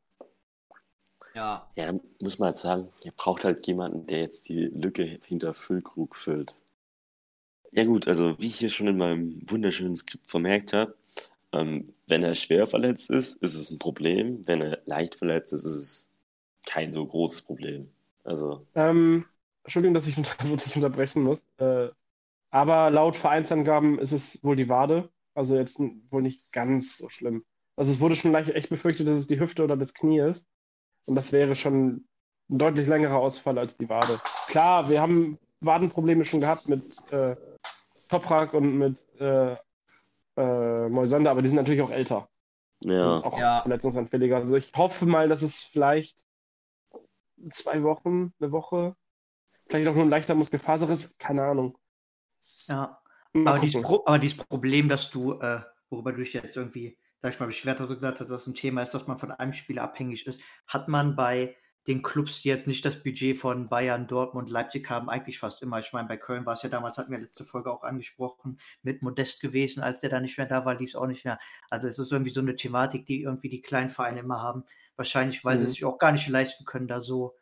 [1.34, 5.20] Ja, Ja, dann muss man halt sagen, ihr braucht halt jemanden, der jetzt die Lücke
[5.24, 6.56] hinter Füllkrug füllt.
[7.72, 10.96] Ja gut, also wie ich hier schon in meinem wunderschönen Skript vermerkt habe,
[11.52, 14.46] ähm, wenn er schwer verletzt ist, ist es ein Problem.
[14.46, 16.10] Wenn er leicht verletzt ist, ist es
[16.66, 17.90] kein so großes Problem.
[18.24, 19.24] Also, Ähm,
[19.64, 20.14] Entschuldigung, dass ich
[20.64, 21.46] dich unterbrechen muss.
[21.58, 21.88] Äh,
[22.50, 25.10] aber laut Vereinsangaben ist es wohl die Wade.
[25.34, 27.44] Also jetzt wohl nicht ganz so schlimm.
[27.76, 30.48] Also es wurde schon leicht echt befürchtet, dass es die Hüfte oder das Knie ist.
[31.06, 32.06] Und das wäre schon
[32.48, 34.20] ein deutlich längerer Ausfall als die Wade.
[34.46, 37.34] Klar, wir haben Wadenprobleme schon gehabt mit äh,
[38.08, 39.56] Toprak und mit äh,
[40.36, 42.28] äh, Moisander, aber die sind natürlich auch älter.
[42.84, 43.16] ja.
[43.16, 43.62] Und auch Ja.
[43.62, 44.36] verletzungsanfälliger.
[44.36, 46.24] Also ich hoffe mal, dass es vielleicht
[47.50, 48.94] zwei Wochen, eine Woche,
[49.66, 51.76] vielleicht auch nur ein leichter Muskelfaserriss, keine Ahnung.
[52.68, 52.98] Ja.
[53.32, 53.82] Mal Aber dieses.
[53.82, 57.46] Pro aber dieses Problem, dass du, äh, worüber du dich jetzt irgendwie, sag ich mal,
[57.46, 60.26] beschwert hast, gesagt hast, dass das ein Thema ist, dass man von einem Spieler abhängig
[60.26, 64.88] ist, hat man bei den Clubs, die jetzt nicht das Budget von Bayern, Dortmund, Leipzig
[64.88, 65.80] haben, eigentlich fast immer.
[65.80, 69.02] Ich meine, bei Köln war es ja damals, hatten wir letzte Folge auch angesprochen, mit
[69.02, 71.38] Modest gewesen, als der da nicht mehr da war, lief es auch nicht mehr.
[71.68, 74.64] Also es ist irgendwie so eine Thematik, die irgendwie die kleinen Vereine immer haben.
[74.96, 75.68] Wahrscheinlich, weil sie Mhm.
[75.68, 77.34] sich auch gar nicht leisten können, da so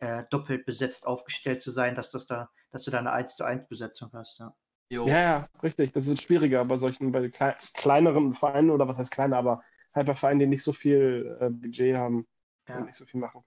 [0.00, 3.44] äh, doppelt besetzt aufgestellt zu sein, dass das da, dass du da eine 1 zu
[3.44, 4.54] 1 Besetzung hast, ja.
[4.90, 5.06] jo.
[5.06, 5.92] Ja, ja, richtig.
[5.92, 9.62] Das ist schwieriger bei solchen, bei klei kleineren Vereinen oder was heißt kleiner, aber
[9.94, 12.26] halt bei Vereinen, die nicht so viel äh, Budget haben
[12.68, 12.78] ja.
[12.78, 13.42] und nicht so viel machen.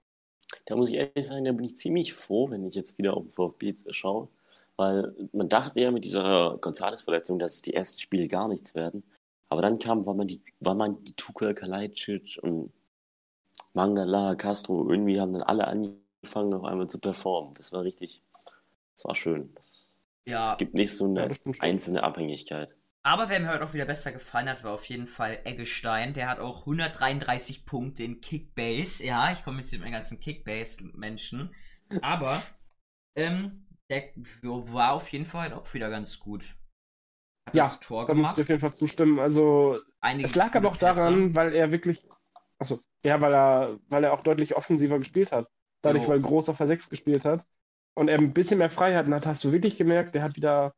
[0.66, 3.24] Da muss ich ehrlich sagen, da bin ich ziemlich froh, wenn ich jetzt wieder auf
[3.24, 4.28] den VfB schaue.
[4.76, 9.02] Weil man dachte ja mit dieser Gonzales-Verletzung, dass es die ersten Spiele gar nichts werden.
[9.48, 12.72] Aber dann kam, war man die, war man die Tuchel, Kalajdzic und
[13.74, 17.54] Mangala, Castro, irgendwie haben dann alle angefangen, auf einmal zu performen.
[17.54, 18.22] Das war richtig,
[18.96, 19.52] das war schön.
[19.54, 19.94] Das,
[20.26, 21.28] Ja, Es gibt nicht so eine
[21.60, 22.76] einzelne Abhängigkeit.
[23.04, 26.14] aber wer mir heute auch wieder besser gefallen hat, war auf jeden Fall Eggestein.
[26.14, 29.04] Der hat auch 133 Punkte in Kickbase.
[29.04, 31.54] Ja, ich komme jetzt mit meinen ganzen Kickbase-Menschen.
[32.00, 32.40] Aber
[33.16, 36.54] ähm, der war auf jeden Fall auch wieder ganz gut.
[37.46, 39.18] Hat Ja, das Tor Da muss ich auf jeden Fall zustimmen.
[39.18, 42.06] Also Einige es lag aber auch daran, weil er wirklich,
[42.58, 45.50] achso, ja, weil er, weil er auch deutlich offensiver gespielt hat.
[45.82, 46.10] Dadurch, Jo.
[46.10, 47.44] weil Groß auf der 6 gespielt hat
[47.94, 50.72] und er ein bisschen mehr Freiheiten hat, hast du wirklich gemerkt, der hat wieder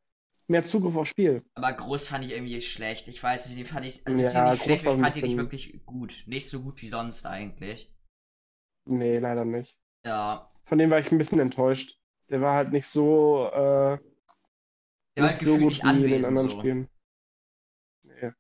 [0.49, 1.43] mehr Zugriff aufs Spiel.
[1.55, 3.09] Aber groß fand ich irgendwie schlecht.
[3.09, 5.85] Ich weiß nicht, den fand ich, also Ja, nicht schlecht, ich fand ihn nicht wirklich
[5.87, 6.25] gut.
[6.27, 7.91] Nicht so gut wie sonst eigentlich.
[8.87, 9.77] Nee, leider nicht.
[10.05, 10.49] Ja.
[10.65, 11.99] Von dem war ich ein bisschen enttäuscht.
[12.31, 13.99] Der war halt nicht so, äh,
[15.17, 16.59] Der war halt so gefühlt gut nicht wie in den anwesend anderen so.
[16.59, 16.89] Spielen.
[18.05, 18.33] Nee,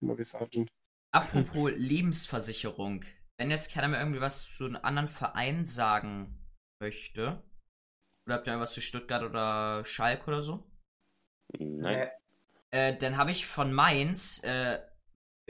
[0.00, 0.70] immer wie Sargent.
[1.12, 3.04] Apropos Lebensversicherung.
[3.40, 6.38] Wenn jetzt keiner mehr irgendwie was zu einem anderen Verein sagen
[6.78, 7.42] möchte,
[8.26, 10.70] oder habt ihr irgendwas zu Stuttgart oder Schalke oder so?
[11.58, 12.10] Nein.
[12.70, 14.80] Äh, dann habe ich von Mainz äh,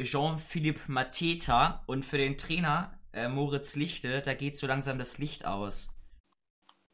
[0.00, 5.44] Jean-Philippe Mateta und für den Trainer äh, Moritz Lichte, da geht so langsam das Licht
[5.44, 5.92] aus.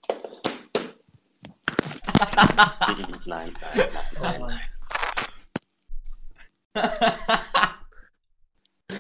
[3.27, 3.55] nein, nein,
[4.23, 4.61] nein, nein.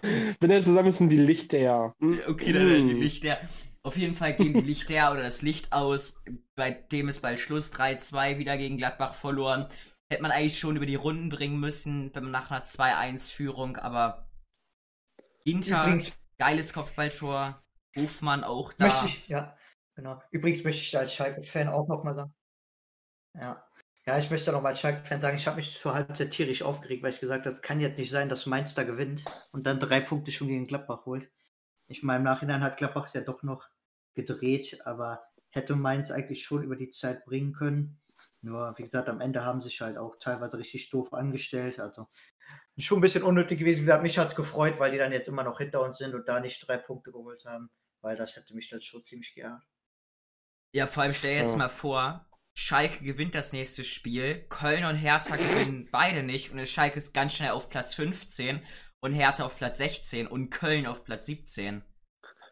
[0.40, 1.94] Wenn er zusammen ist, sind die Lichter.
[2.00, 2.20] Hm?
[2.28, 3.00] Okay, dann werden die Mm.
[3.00, 3.38] Lichter.
[3.82, 6.22] Auf jeden Fall gehen die Lichter oder das Licht aus.
[6.56, 9.68] Bei dem ist bald Schluss 3-2 wieder gegen Gladbach verloren.
[10.10, 14.28] Hätte man eigentlich schon über die Runden bringen müssen, wenn man nach einer 2-1-Führung, aber
[15.44, 17.62] Inter, Übrigens geiles Kopfballtor,
[17.96, 18.86] Hofmann auch da.
[18.86, 19.56] möchte ich, ja,
[19.94, 20.20] genau.
[20.30, 22.34] Übrigens möchte ich als Schalke-Fan auch nochmal sagen.
[23.34, 23.65] Ja.
[24.06, 27.12] Ja, ich möchte nochmal als Schalke-Fan sagen, ich habe mich zur Halbzeit tierisch aufgeregt, weil
[27.12, 30.00] ich gesagt habe, das kann jetzt nicht sein, dass Mainz da gewinnt und dann drei
[30.00, 31.28] Punkte schon gegen Gladbach holt.
[31.88, 33.64] Ich meine, im Nachhinein hat Gladbach es ja doch noch
[34.14, 38.00] gedreht, aber hätte Mainz eigentlich schon über die Zeit bringen können.
[38.42, 41.80] Nur, wie gesagt, am Ende haben sich halt auch teilweise richtig doof angestellt.
[41.80, 42.08] Also
[42.78, 43.78] schon ein bisschen unnötig gewesen.
[43.80, 46.14] Wie gesagt, mich hat es gefreut, weil die dann jetzt immer noch hinter uns sind
[46.14, 47.70] und da nicht drei Punkte geholt haben,
[48.02, 49.62] weil das hätte mich dann schon ziemlich geärgert.
[50.72, 51.56] Ja, vor allem stell dir jetzt Ja.
[51.56, 52.24] mal vor,
[52.58, 57.34] Schalke gewinnt das nächste Spiel, Köln und Hertha gewinnen beide nicht und Schalke ist ganz
[57.34, 58.64] schnell auf Platz 15
[59.00, 61.84] und Hertha auf Platz 16 und Köln auf Platz 17.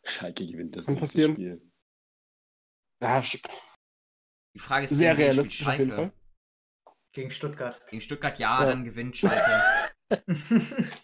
[0.05, 1.33] Schalke gewinnt das nächste.
[1.33, 1.71] Spiel.
[3.03, 3.43] Ja, sch-
[4.55, 6.13] Die Frage ist, sehr realistisch auf jeden Fall.
[7.15, 7.81] Gegen Stuttgart.
[7.89, 8.67] Gegen Stuttgart ja, Ja.
[8.67, 9.91] dann gewinnt Schalke.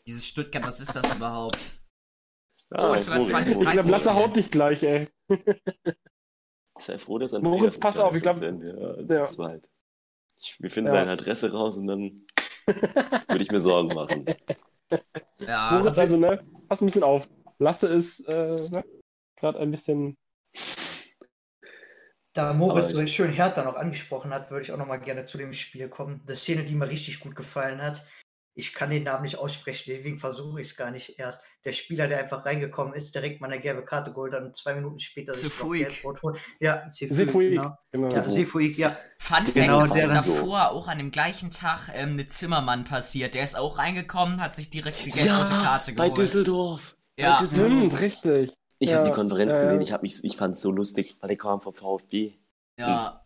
[0.06, 1.80] Dieses Stuttgart, was ist das überhaupt?
[2.72, 4.26] Ah, Oh, ist sogar Moritz, 20, Moritz, Dieser 30 Blasser Moritz.
[4.28, 5.08] haut dich gleich, ey.
[6.80, 9.24] Sei froh, dass er Moritz, pass auf, ich glaub- werden wir äh, Ja.
[9.24, 9.70] zu zweit.
[10.38, 11.00] Ich, wir finden Ja.
[11.00, 12.26] deine Adresse raus und dann
[12.66, 14.24] würde ich mir Sorgen machen.
[15.38, 16.44] Ja, Moritz, also, ne?
[16.68, 17.28] pass ein bisschen auf.
[17.60, 18.84] Lasse ist äh, ne?
[19.36, 20.16] gerade ein bisschen.
[22.32, 25.38] Da Moritz so schön Hertha noch angesprochen hat, würde ich auch noch mal gerne zu
[25.38, 26.22] dem Spiel kommen.
[26.26, 28.04] Eine Szene, die mir richtig gut gefallen hat.
[28.54, 31.40] Ich kann den Namen nicht aussprechen, deswegen versuche ich es gar nicht erst.
[31.64, 34.74] Der Spieler, der einfach reingekommen ist, direkt mal eine gelbe Karte geholt hat und zwei
[34.74, 35.80] Minuten später sich noch Cefuig.
[35.88, 36.38] gelb-rot holt.
[36.58, 37.50] Ja, Sefuig.
[37.50, 37.76] genau.
[37.92, 38.08] Genau.
[38.08, 38.96] Ja, Cefuig, ja.
[39.18, 42.32] Fun Fact, Genau, das ist dann so- davor auch an dem gleichen Tag ähm, mit
[42.32, 43.34] Zimmermann passiert.
[43.34, 46.18] Der ist auch reingekommen, hat sich direkt die gelbe Ja, Karte bei geholt.
[46.18, 46.96] Düsseldorf.
[47.18, 47.34] Ja.
[47.34, 47.72] Bei Düsseldorf.
[47.92, 48.56] Stimmt, richtig.
[48.78, 51.28] Ich Ja, habe die Konferenz äh, gesehen, ich, mich, ich fand es so lustig, weil
[51.28, 52.38] der kam vom VfB.
[52.78, 53.22] Ja,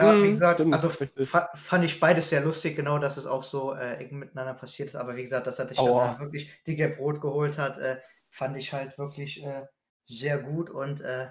[0.00, 0.90] Ja, wie Mhm, gesagt, stimmt, also
[1.22, 4.88] fa fand ich beides sehr lustig, genau, dass es auch so äh, eng miteinander passiert
[4.88, 4.96] ist.
[4.96, 8.72] Aber wie gesagt, dass er sich dann wirklich die Gelb-Rot geholt hat, äh, fand ich
[8.72, 9.66] halt wirklich äh,
[10.06, 11.30] sehr gut und äh,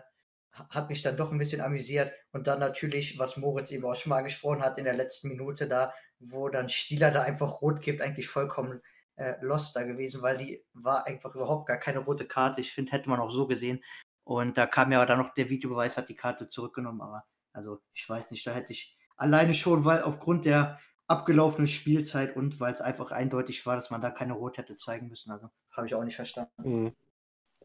[0.53, 2.13] ha- hat mich dann doch ein bisschen amüsiert.
[2.31, 5.67] Und dann natürlich, was Moritz eben auch schon mal angesprochen hat in der letzten Minute
[5.67, 8.81] da, wo dann Stieler da einfach rot gibt, eigentlich vollkommen
[9.15, 12.61] äh, lost da gewesen, weil die war einfach überhaupt gar keine rote Karte.
[12.61, 13.83] Ich finde, hätte man auch so gesehen.
[14.23, 18.07] Und da kam ja dann noch der Videobeweis, hat die Karte zurückgenommen, aber also ich
[18.09, 22.81] weiß nicht, da hätte ich alleine schon, weil aufgrund der abgelaufenen Spielzeit und weil es
[22.81, 25.31] einfach eindeutig war, dass man da keine Rot hätte zeigen müssen.
[25.31, 26.51] Also habe ich auch nicht verstanden.
[26.57, 26.95] Mhm.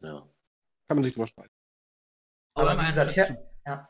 [0.00, 0.26] Ja.
[0.88, 1.52] Kann man sich drüber streiten.
[2.54, 3.88] aber, Aber wie meinst gesagt, du Her- zu, ja.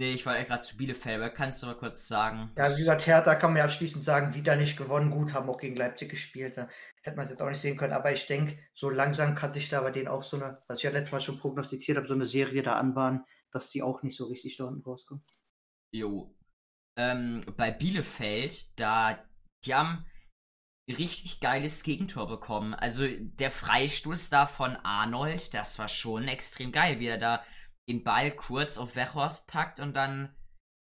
[0.00, 2.52] Nee, ich war ja gerade zu Bielefeld, aber kannst du mal kurz sagen?
[2.56, 5.10] Ja, wie gesagt, Hertha kann man ja abschließend sagen, wieder nicht gewonnen.
[5.10, 6.56] Gut, haben auch gegen Leipzig gespielt.
[6.56, 6.68] Da
[7.02, 7.92] hätte man es jetzt auch nicht sehen können.
[7.92, 10.84] Aber ich denke, so langsam kann sich da bei denen auch so eine, was ich
[10.84, 14.16] ja letztes Mal schon prognostiziert habe, so eine Serie da anbahnen, dass die auch nicht
[14.16, 15.24] so richtig da unten rauskommen.
[15.94, 16.34] Jo.
[16.98, 19.24] Ähm, bei Bielefeld, da,
[19.64, 20.04] die haben
[20.88, 22.74] richtig geiles Gegentor bekommen.
[22.74, 27.44] Also der Freistoß da von Arnold, das war schon extrem geil, wie er da
[27.88, 30.34] den Ball kurz auf Wechhorst packt und dann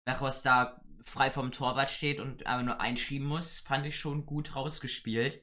[0.06, 4.54] Wechhorst da frei vom Torwart steht und aber nur einschieben muss, fand ich schon gut
[4.56, 5.42] rausgespielt.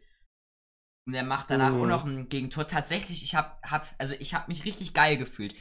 [1.08, 1.82] Und er macht danach Mhm.
[1.82, 2.68] auch noch ein Gegentor.
[2.68, 5.56] Tatsächlich, ich hab, hab, also ich hab mich richtig geil gefühlt.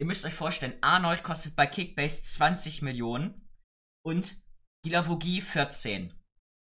[0.00, 3.46] Ihr müsst euch vorstellen, Arnold kostet bei Kickbase 20 Millionen
[4.02, 4.34] und
[4.82, 6.18] Gilavogi 14.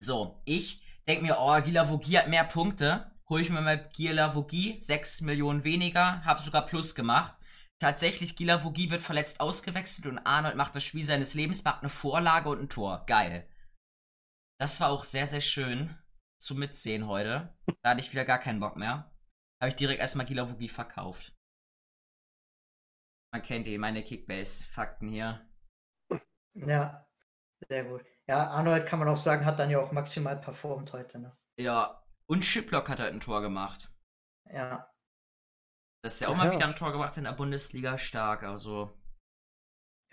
[0.00, 3.10] So, ich denke mir, oh, Gilavogi hat mehr Punkte.
[3.28, 7.34] Hol ich mir mal Gilavogi, 6 Millionen weniger, hab sogar Plus gemacht.
[7.80, 12.48] Tatsächlich, Gilavogi wird verletzt ausgewechselt und Arnold macht das Spiel seines Lebens, macht eine Vorlage
[12.48, 13.04] und ein Tor.
[13.06, 13.50] Geil.
[14.60, 15.98] Das war auch sehr, sehr schön
[16.40, 17.58] zu mitsehen heute.
[17.82, 19.12] Da hatte ich wieder gar keinen Bock mehr.
[19.60, 21.35] Habe ich direkt erstmal Gilavogi verkauft.
[23.36, 25.46] Man kennt eh meine Kickbase-Fakten hier.
[26.54, 27.06] Ja,
[27.68, 28.02] sehr gut.
[28.26, 31.18] Ja, Arnold kann man auch sagen, hat dann ja auch maximal performt heute.
[31.18, 31.36] Ne?
[31.60, 33.92] Ja, und Schiplock hat halt ein Tor gemacht.
[34.46, 34.90] Ja,
[36.02, 38.42] Das ist ja auch mal wieder ein Tor gemacht in der Bundesliga stark.
[38.42, 38.98] Also,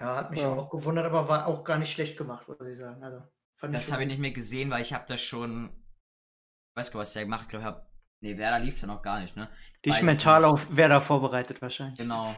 [0.02, 0.50] ja, hat mich Ja.
[0.52, 3.02] auch gewundert, aber war auch gar nicht schlecht gemacht, muss ich sagen.
[3.06, 3.26] Also,
[3.58, 5.68] fand das habe ich nicht mehr gesehen, weil ich habe das schon.
[5.70, 7.46] Ich weiß gar nicht, was der gemacht hat.
[7.46, 7.90] Ich glaube, hab.
[8.22, 9.50] Nee, Werder lief ja noch gar nicht, ne?
[9.86, 10.50] Dich mental nicht.
[10.50, 11.98] auf Werder vorbereitet wahrscheinlich.
[11.98, 12.36] Genau.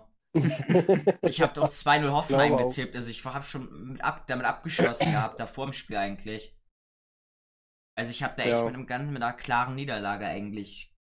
[1.22, 2.96] Ich habe doch 2-0 Hoffenheim getippt.
[2.96, 6.56] Also ich habe schon mit ab, damit abgeschlossen gehabt, da vor dem Spiel eigentlich.
[7.98, 8.64] Also ich habe da echt Ja.
[8.66, 10.94] mit einem ganzen, mit einer klaren Niederlage eigentlich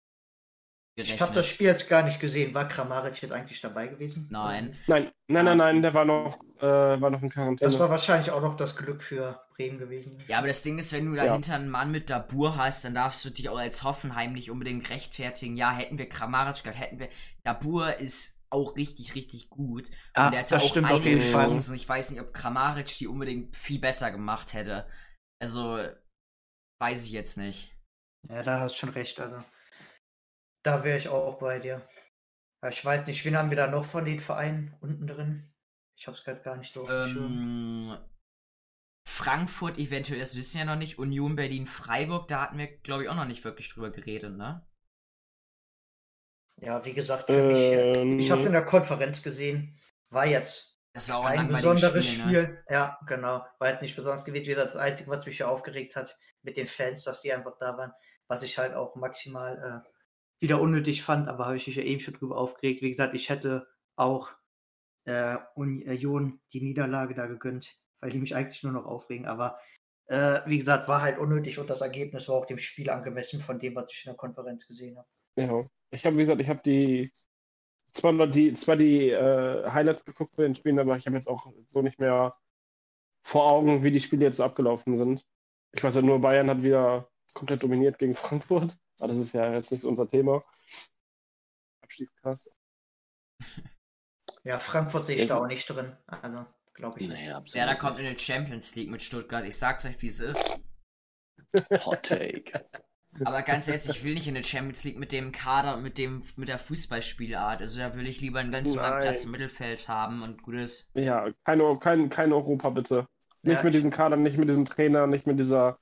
[0.95, 1.17] gerechnet.
[1.17, 2.53] Ich habe das Spiel jetzt gar nicht gesehen.
[2.53, 4.29] War Kramaric jetzt eigentlich dabei gewesen?
[4.31, 4.77] Nein.
[4.87, 6.67] Nein, nein, nein, nein, der war noch, äh,
[7.01, 7.71] war noch in Quarantäne.
[7.71, 10.19] Das war wahrscheinlich auch noch das Glück für Bremen gewesen.
[10.29, 11.25] Ja, aber das Ding ist, wenn du Ja.
[11.25, 14.91] dahinter einen Mann mit Dabur hast, dann darfst du dich auch als Hoffenheim nicht unbedingt
[14.91, 15.57] rechtfertigen.
[15.57, 17.09] Ja, hätten wir Kramaric gehabt, hätten wir.
[17.43, 19.91] Dabur ist auch richtig, richtig gut.
[20.15, 21.19] Ah, und der hatte das auch einige.
[21.19, 21.75] Chancen.
[21.75, 24.89] Ich weiß nicht, ob Kramaric die unbedingt viel besser gemacht hätte.
[25.41, 25.83] Also,
[26.81, 27.75] weiß ich jetzt nicht.
[28.29, 29.19] Ja, da hast du schon recht.
[29.21, 29.43] Also,
[30.65, 31.87] da wäre ich auch bei dir.
[32.63, 35.53] Ja, ich weiß nicht, wen haben wir da noch von den Vereinen unten drin?
[35.99, 36.89] Ich habe es gerade gar nicht so.
[36.89, 37.97] Ähm,
[39.09, 40.99] Frankfurt eventuell, das wissen wir ja noch nicht.
[40.99, 44.67] Union Berlin Freiburg, da hatten wir, glaube ich, auch noch nicht wirklich drüber geredet, ne?
[46.61, 49.79] Ja, wie gesagt, für mich, äh, Ähm, ich habe es in der Konferenz gesehen.
[50.11, 52.43] War jetzt Das war auch ein besonderes Spiel, Spiel.
[52.49, 52.65] ne?
[52.69, 53.45] Ja, genau.
[53.59, 54.45] War jetzt nicht besonders gewesen.
[54.47, 57.57] Wie gesagt, das Einzige, was mich ja aufgeregt hat mit den Fans, dass die einfach
[57.59, 57.93] da waren,
[58.29, 59.89] was ich halt auch maximal äh,
[60.41, 62.83] wieder unnötig fand, aber habe ich mich ja eben schon drüber aufgeregt.
[62.83, 64.31] Wie gesagt, ich hätte auch
[65.05, 67.69] äh, Union die Niederlage da gegönnt,
[68.01, 69.27] weil die mich eigentlich nur noch aufregen.
[69.27, 69.59] Aber
[70.07, 73.59] äh, wie gesagt, war halt unnötig und das Ergebnis war auch dem Spiel angemessen von
[73.59, 75.09] dem, was ich in der Konferenz gesehen habe.
[75.37, 77.11] Ja, ich habe, wie gesagt, ich habe die
[77.93, 81.29] zwar noch die, zwar die äh, Highlights geguckt für den Spielen, aber ich habe jetzt
[81.29, 82.35] auch so nicht mehr
[83.23, 85.25] vor Augen, wie die Spiele jetzt so abgelaufen sind.
[85.73, 88.77] Ich weiß ja nur, Bayern hat wieder komplett dominiert gegen Frankfurt.
[88.99, 90.43] Aber das ist ja jetzt nicht unser Thema.
[91.83, 92.55] Abschiedscast.
[94.45, 95.97] Ja, Frankfurt sehe ich da auch nicht drin.
[96.07, 97.17] Also, glaube ich nicht.
[97.17, 97.61] Naja, absolut.
[97.61, 99.45] Ja, da kommt in die Champions League mit Stuttgart.
[99.45, 100.59] Ich sag's euch, wie es ist.
[101.87, 102.69] Hot Take.
[103.25, 106.23] Aber ganz ehrlich, ich will nicht in der Champions League mit dem Kader, mit dem,
[106.37, 107.61] mit der Fußballspielart.
[107.61, 109.03] Also da will ich lieber einen ganz normalen.
[109.03, 110.91] Platz im Mittelfeld haben und gutes.
[110.97, 113.07] Ja, kein, kein, kein Europa bitte.
[113.43, 115.79] Nicht Ja, mit diesem Kader, nicht mit diesem Trainer, nicht mit dieser,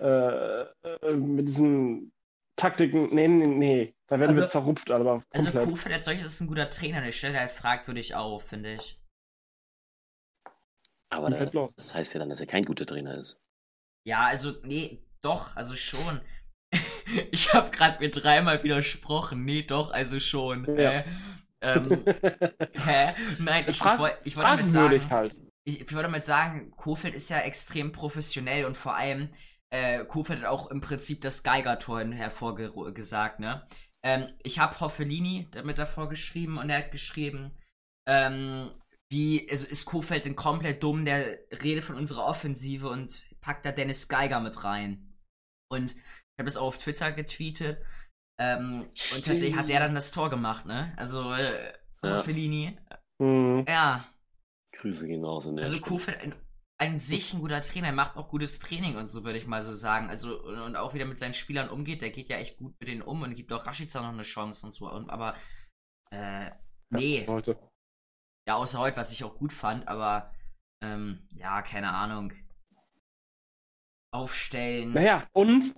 [0.00, 2.10] äh, äh, mit diesen
[2.56, 3.14] Taktiken.
[3.14, 3.94] Nee, nee, nee.
[4.08, 5.68] Da werden wir Also- zerrupft, aber Also komplett.
[5.68, 9.00] Kofeld als solches ist ein guter Trainer, der stellt halt fragwürdig auf, finde ich.
[11.10, 11.44] Aber da,
[11.76, 13.40] das heißt ja dann, dass er kein guter Trainer ist.
[14.04, 16.20] Ja, also, nee, doch, also schon.
[17.30, 19.44] ich habe gerade mir dreimal widersprochen.
[19.44, 20.64] Nee, doch, also schon.
[20.78, 20.90] Ja.
[20.90, 21.04] Hä?
[21.60, 22.04] Ähm,
[22.74, 23.14] hä?
[23.38, 23.84] Nein, ich, ich,
[24.24, 25.10] ich wollte damit sagen.
[25.10, 25.36] Halt.
[25.64, 29.30] ich, ich wollte damit sagen, Kofeld ist ja extrem professionell und vor allem,
[29.70, 33.66] äh, Kofeld hat auch im Prinzip das Geigertor hervorgesagt, ne?
[34.04, 37.50] Ähm, ich habe Hoffelini damit davor geschrieben und er hat geschrieben,
[38.08, 38.70] ähm,
[39.10, 43.72] wie, also ist Kofeld denn komplett dumm, der redet von unserer Offensive und packt da
[43.72, 45.14] Dennis Geiger mit rein.
[45.68, 45.96] Und
[46.36, 47.82] ich habe es auch auf Twitter getweetet.
[48.38, 48.82] Ähm,
[49.14, 50.92] und tatsächlich hat der dann das Tor gemacht, ne?
[50.96, 51.72] Also, äh,
[52.02, 52.18] Ja.
[52.18, 52.78] Hoffelini,
[53.20, 53.64] Hm.
[53.66, 54.04] ja,
[54.72, 55.80] Grüße gehen raus in der also.
[55.80, 56.34] Kofeld ein,
[56.78, 59.62] an sich ein guter Trainer, er macht auch gutes Training und so, würde ich mal
[59.62, 60.10] so sagen.
[60.10, 62.88] Also, und und auch wieder mit seinen Spielern umgeht, der geht ja echt gut mit
[62.88, 64.90] denen um und gibt auch Rashica noch eine Chance und so.
[64.90, 65.36] Und, aber,
[66.10, 66.50] äh,
[66.90, 67.58] nee, Leute.
[68.48, 70.34] ja, außer heute, was ich auch gut fand, aber,
[70.82, 72.32] ähm, ja, keine Ahnung.
[74.12, 74.92] Aufstellen.
[74.92, 75.74] Naja, und,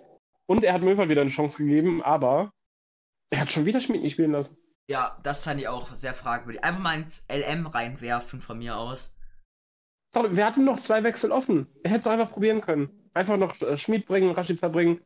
[0.49, 2.53] und er hat Möwald wieder eine Chance gegeben, aber
[3.31, 4.57] er hat schon wieder Schmied nicht spielen lassen.
[4.89, 6.65] Ja, das fand ich auch sehr fragwürdig.
[6.65, 9.17] Einfach mal ins LM reinwerfen von mir aus.
[10.15, 11.67] Sorry, wir hatten noch zwei Wechsel offen.
[11.83, 13.11] Er hätte es einfach probieren können.
[13.13, 15.01] Einfach noch äh, Schmied bringen, Rashica bringen,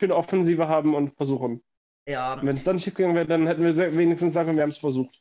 [0.00, 1.62] schöne Offensive haben und versuchen.
[2.08, 4.70] Ja, wenn es dann schief gegangen wäre, dann hätten wir wenigstens sagen können, wir haben
[4.70, 5.14] es versucht.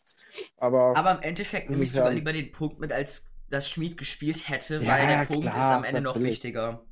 [0.58, 4.49] Aber, Aber im Endeffekt nehme ich sogar lieber den Punkt mit, als dass Schmid gespielt
[4.49, 6.84] hätte, Ja, weil der Punkt klar, ist am Ende noch wichtiger.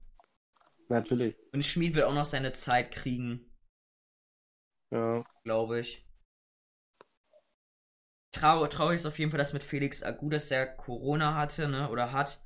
[0.92, 1.36] Natürlich.
[1.54, 3.52] Und Schmid wird auch noch seine Zeit kriegen,
[4.92, 5.24] Ja.
[5.44, 6.06] glaube ich.
[8.34, 11.90] Trau traurig ist auf jeden Fall, dass mit Felix Agu, dass der Corona hatte, ne,
[11.90, 12.42] oder hat.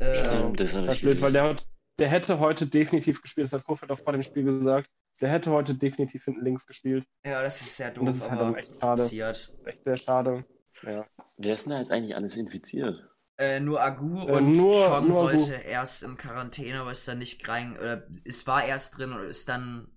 [0.00, 1.64] Äh, Stimmt, das habe Das ich ist blöd, weil der, hat-
[1.98, 3.46] der hätte heute definitiv gespielt.
[3.46, 4.90] Das hat Kofeld auch vor dem Spiel gesagt.
[5.20, 7.06] Der hätte heute definitiv hinten links gespielt.
[7.24, 9.02] ja, das ist sehr doof, Und das ist halt echt schade.
[9.02, 9.56] passiert.
[9.64, 10.44] Echt sehr schade.
[10.82, 11.06] Ja.
[11.38, 13.08] Wer ist denn da jetzt eigentlich alles infiziert?
[13.38, 15.38] Äh, nur Agu Äh, und nur- Chong nur Agu.
[15.38, 19.20] sollte erst in Quarantäne, aber ist dann nicht rein, oder es war erst drin und
[19.24, 19.88] ist dann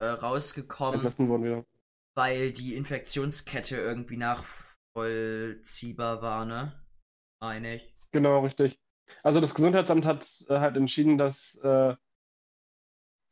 [0.00, 0.96] äh, rausgekommen.
[0.96, 1.64] Entlassen worden wieder.
[2.14, 6.84] weil die Infektionskette irgendwie nachvollziehbar war, ne?
[7.40, 7.94] Meine ich.
[8.12, 8.78] Genau, richtig.
[9.22, 11.94] Also das Gesundheitsamt hat halt entschieden, dass äh,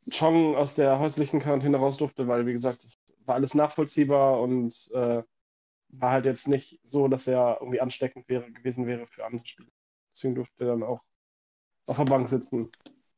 [0.09, 4.73] Chong aus der häuslichen Quarantäne raus durfte, weil, wie gesagt, es war alles nachvollziehbar und
[5.89, 9.69] war halt jetzt nicht so, dass er irgendwie ansteckend wäre, gewesen wäre für andere Spieler.
[10.15, 11.03] Deswegen durfte er dann auch
[11.87, 12.69] auf der Bank sitzen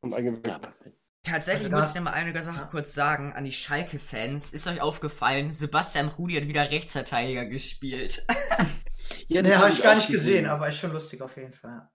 [0.01, 0.61] und Ja, eingewechselt.
[0.61, 0.95] perfekt.
[1.23, 2.65] Tatsächlich Also da- muss ich noch mal einige Sachen Ja.
[2.67, 4.53] kurz sagen an die Schalke-Fans.
[4.53, 8.25] Ist euch aufgefallen, Sebastian Rudi hat wieder Rechtsverteidiger gespielt.
[9.27, 11.89] Ja, Nee, habe hab ich gar nicht gesehen, aber ist schon lustig auf jeden Fall.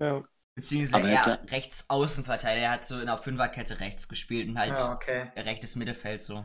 [0.00, 0.22] Ja.
[0.54, 1.38] Beziehungsweise Aber eher klar.
[1.50, 2.66] Rechtsaußenverteidiger.
[2.66, 5.30] Er hat so in der Fünferkette rechts gespielt und halt Ja, okay.
[5.36, 6.44] rechtes Mittelfeld so.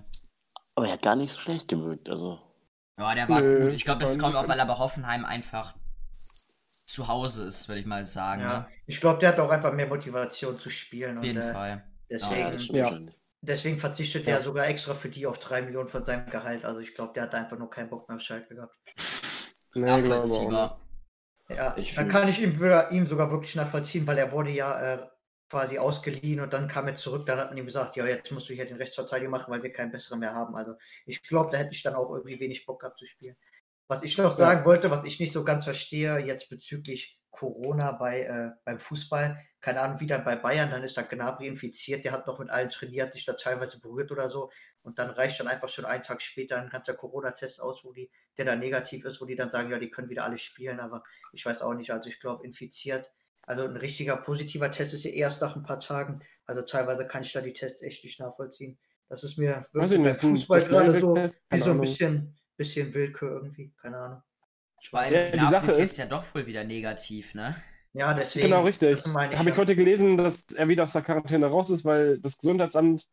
[0.76, 2.10] Aber er hat gar nicht so schlecht gewirkt.
[2.10, 2.40] Also,
[3.02, 3.74] Ja, der war Nö, gut.
[3.74, 5.76] Ich glaube, das kommt auch, weil er bei Hoffenheim einfach
[6.86, 8.42] zu Hause ist, würde ich mal sagen.
[8.42, 8.60] Ja.
[8.60, 8.68] Ne?
[8.86, 11.18] Ich glaube, der hat auch einfach mehr Motivation zu spielen.
[11.18, 11.84] Auf Und, jeden äh, Fall.
[12.10, 13.00] Deswegen, ja,
[13.42, 14.36] deswegen verzichtet Ja.
[14.36, 16.66] er sogar extra für die auf drei Millionen von seinem Gehalt.
[16.66, 18.76] Also ich glaube, der hat einfach nur keinen Bock mehr auf Schalke gehabt.
[19.74, 20.78] Nee, glaube.
[21.50, 25.08] Ja, Ich dann kann ich ihm, ihm sogar wirklich nachvollziehen, weil er wurde ja äh,
[25.52, 27.26] quasi ausgeliehen und dann kam er zurück.
[27.26, 29.74] Dann hat man ihm gesagt, ja, jetzt musst du hier den Rechtsverteidiger machen, weil wir
[29.74, 30.56] keinen besseren mehr haben.
[30.56, 30.76] Also
[31.06, 33.36] ich glaube, da hätte ich dann auch irgendwie wenig Bock gehabt zu spielen.
[33.90, 38.22] Was ich noch sagen wollte, was ich nicht so ganz verstehe, jetzt bezüglich Corona bei,
[38.22, 42.14] äh, beim Fußball, keine Ahnung, wie dann bei Bayern, dann ist da Gnabry infiziert, der
[42.14, 44.50] hat noch mit allen trainiert, sich da teilweise berührt oder so.
[44.82, 48.10] Und dann reicht dann einfach schon einen Tag später ein ganzer Corona-Test aus, wo die,
[48.38, 51.04] der dann negativ ist, wo die dann sagen, ja, die können wieder alle spielen, aber
[51.34, 53.12] ich weiß auch nicht, also ich glaube, infiziert.
[53.52, 56.22] Also ein richtiger positiver Test ist ja erst nach ein paar Tagen.
[56.46, 58.80] Also teilweise kann ich da die Tests echt nicht nachvollziehen.
[59.10, 62.94] Das ist mir wirklich ich beim ein Fußball gerade so, wie so ein bisschen, bisschen
[62.94, 64.22] Willkür irgendwie, keine Ahnung.
[64.90, 67.56] Vor allem, Ja, die Sache ist jetzt ist- ja doch wohl wieder negativ, ne?
[67.94, 68.48] Ja, deswegen.
[68.48, 69.00] Genau, richtig.
[69.00, 69.58] ich Habe ich ja.
[69.58, 73.06] heute gelesen, dass er wieder aus der Quarantäne raus ist, weil das Gesundheitsamt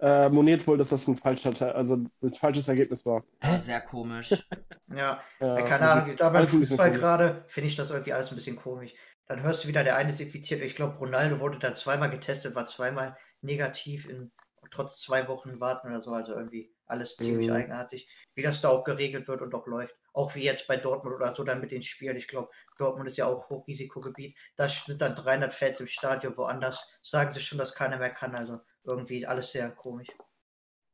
[0.00, 3.24] äh, moniert wohl, dass das ein falscher, also ein falsches Ergebnis war.
[3.60, 4.30] Sehr komisch.
[4.90, 8.36] Ja, Ja, keine also Ahnung, da beim Fußball gerade finde ich das irgendwie alles ein
[8.36, 8.94] bisschen komisch.
[9.28, 10.62] Dann hörst du wieder, der eine ist infiziert.
[10.62, 14.32] Ich glaube, Ronaldo wurde dann zweimal getestet, war zweimal negativ in
[14.70, 16.10] trotz zwei Wochen warten oder so.
[16.10, 17.54] Also irgendwie alles ziemlich Mhm.
[17.54, 19.94] eigenartig, wie das da auch geregelt wird und auch läuft.
[20.14, 22.16] Auch wie jetzt bei Dortmund oder so dann mit den Spielen.
[22.16, 24.36] Ich glaube, Dortmund ist ja auch Hochrisikogebiet.
[24.56, 26.36] Da sind dann 300 Fans im Stadion.
[26.36, 28.34] Woanders sagen sie schon, dass keiner mehr kann.
[28.34, 28.54] Also
[28.84, 30.08] irgendwie alles sehr komisch.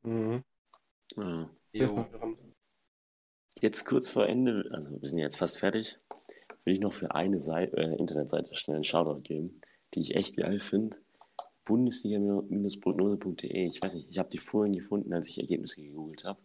[0.03, 0.43] Mhm.
[1.15, 1.49] Ja.
[1.71, 2.05] Jo.
[3.61, 5.97] Jetzt kurz vor Ende, also wir sind jetzt fast fertig,
[6.65, 9.61] will ich noch für eine Seite, äh, Internetseite schnell einen Shoutout geben,
[9.93, 10.97] die ich echt geil finde.
[11.65, 13.65] Bundesliga-prognose.de.
[13.65, 16.39] Ich weiß nicht, ich habe die vorhin gefunden, als ich Ergebnisse gegoogelt habe.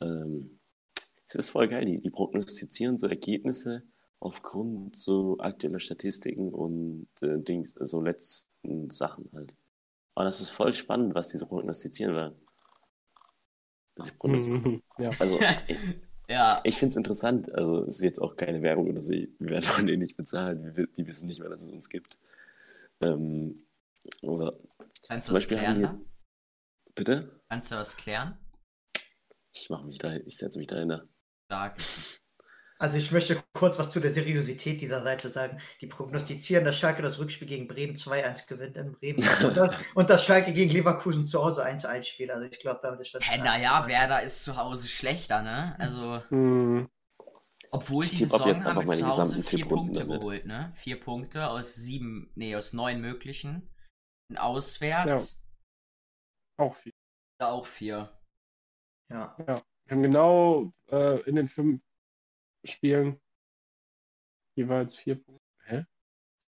[0.00, 0.58] Ähm,
[1.26, 3.82] es ist voll geil, die, die prognostizieren so Ergebnisse
[4.20, 9.54] aufgrund so aktueller Statistiken und äh, Dings, so letzten Sachen halt.
[10.14, 12.36] Aber das ist voll spannend, was die so prognostizieren werden.
[13.94, 14.74] Das ist prognostizieren.
[14.74, 14.82] Mhm.
[14.98, 15.10] Ja.
[15.18, 15.78] Also, ich,
[16.32, 17.52] Ja, ich finde es interessant.
[17.54, 19.12] Also, es ist jetzt auch keine Werbung oder so.
[19.12, 20.58] Wir werden von denen nicht bezahlt.
[20.96, 22.18] Die wissen nicht mal, dass es uns gibt.
[23.02, 23.66] Ähm,
[24.22, 24.58] oder
[25.06, 25.80] kannst du was klären?
[25.80, 26.00] wir.
[26.94, 27.42] Bitte?
[27.50, 28.38] Kannst du was klären?
[29.54, 31.06] Ich mache mich da, ich setze mich dahinter.
[31.50, 31.76] Stark.
[32.82, 35.60] Also ich möchte kurz was zu der Seriosität dieser Seite sagen.
[35.80, 40.10] Die prognostizieren, dass Schalke das Rückspiel gegen Bremen 2-1 gewinnt in Bremen und, das, und
[40.10, 42.32] dass Schalke gegen Leverkusen zu Hause 1-1 spielt.
[42.32, 43.22] Also ich glaube, damit ist das...
[43.24, 45.76] Hä, naja, Werder ist zu Hause schlechter, ne?
[45.78, 46.88] Also, Mhm.
[47.70, 50.00] obwohl Ich die Saison jetzt haben einfach wir meine zu Hause gesamten vier Tipprunden Punkte
[50.00, 50.20] damit.
[50.20, 50.72] geholt, ne?
[50.74, 53.70] Vier Punkte aus sieben, nee, aus neun möglichen.
[54.28, 55.44] Und auswärts
[56.56, 56.92] Auch viel.
[57.38, 58.10] da auch vier.
[59.08, 59.36] Ja.
[59.38, 61.80] Wir haben genau äh, in den fünf
[62.64, 63.20] Spielen
[64.54, 65.42] jeweils vier Punkte.
[65.64, 65.84] Hä?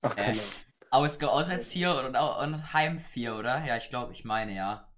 [0.02, 0.14] Ach, Äh.
[0.16, 0.44] keine Ahnung.
[0.90, 3.64] Ausge auswärts vier und, und Heim vier, oder?
[3.64, 4.88] Ja, ich glaube, ich meine, ja.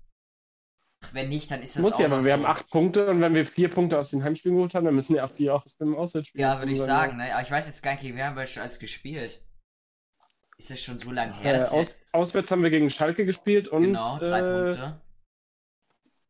[1.13, 2.33] Wenn nicht, dann ist das Muss ja, aber wir so.
[2.33, 5.15] haben acht Punkte und wenn wir vier Punkte aus den Heimspielen geholt haben, dann müssen
[5.17, 6.41] ja auch die auch aus dem Auswärtsspiel.
[6.41, 7.33] Ja, würde ich sagen, ne?
[7.35, 9.41] Aber ich weiß jetzt gar nicht, gegen wer haben wir schon alles gespielt.
[10.59, 11.55] Ist das schon so lange her?
[11.55, 15.01] Äh, aus, auswärts haben wir gegen Schalke gespielt und genau, drei äh, Punkte.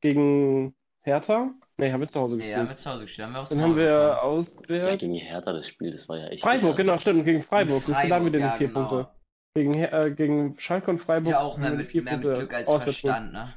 [0.00, 1.50] gegen Hertha.
[1.78, 2.58] Nee, haben wir zu Hause Nee, gespielt.
[2.58, 3.26] haben wir zu Hause gespielt.
[3.26, 5.00] Haben wir Dann haben wir Ja, auswärts.
[5.00, 6.42] gegen Hertha das Spiel, das war ja echt.
[6.42, 7.82] Freiburg, genau, stimmt, gegen Freiburg.
[7.84, 8.88] Siehst du, da haben wir Freiburg, den ja, vier genau.
[8.88, 9.10] Punkte.
[9.54, 12.38] Gegen, äh, gegen Schalke und Freiburg Ist ja auch mehr mit, vier mehr mit Punkte
[12.40, 13.54] Glück als auswärts Verstand, ne?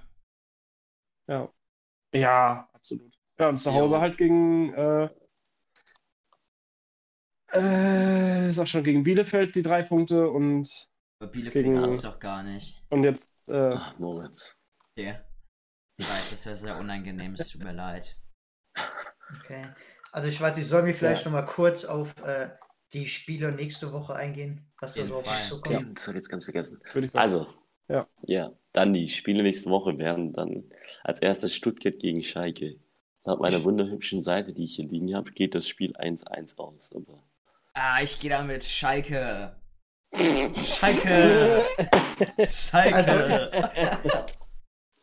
[1.29, 1.49] Ja.
[2.13, 3.11] ja, absolut.
[3.39, 3.75] Ja, und zu Jo.
[3.75, 5.09] Hause halt gegen äh,
[7.51, 10.89] äh, sag schon, gegen Bielefeld die drei Punkte und,
[11.21, 12.81] Aber Bielefeld Gegen- gibt's doch gar nicht.
[12.89, 14.55] und jetzt äh, Ach, Moritz.
[14.91, 15.19] Okay.
[15.99, 18.13] Ich weiß, das wäre sehr unangenehm, es tut mir leid.
[19.43, 19.67] Okay.
[20.13, 21.29] Also ich weiß, ich soll mir vielleicht Ja.
[21.31, 22.49] noch mal kurz auf äh,
[22.93, 25.35] die Spiele nächste Woche eingehen, was da so auf Fall.
[25.35, 25.79] uns zukommt.
[25.79, 26.81] Ja, das habe ich jetzt ganz vergessen.
[27.13, 27.47] Also,
[27.89, 28.07] Ja.
[28.23, 30.71] ja, dann die Spiele nächste Woche wären dann
[31.03, 32.79] als erstes Stuttgart gegen Schalke.
[33.25, 36.91] Laut meiner wunderhübschen Seite, die ich hier liegen habe, geht das Spiel 1-1 aus.
[36.95, 37.21] Aber
[37.73, 39.55] Ah, ich gehe da mit Schalke.
[40.55, 41.61] Schalke!
[42.49, 43.49] Schalke!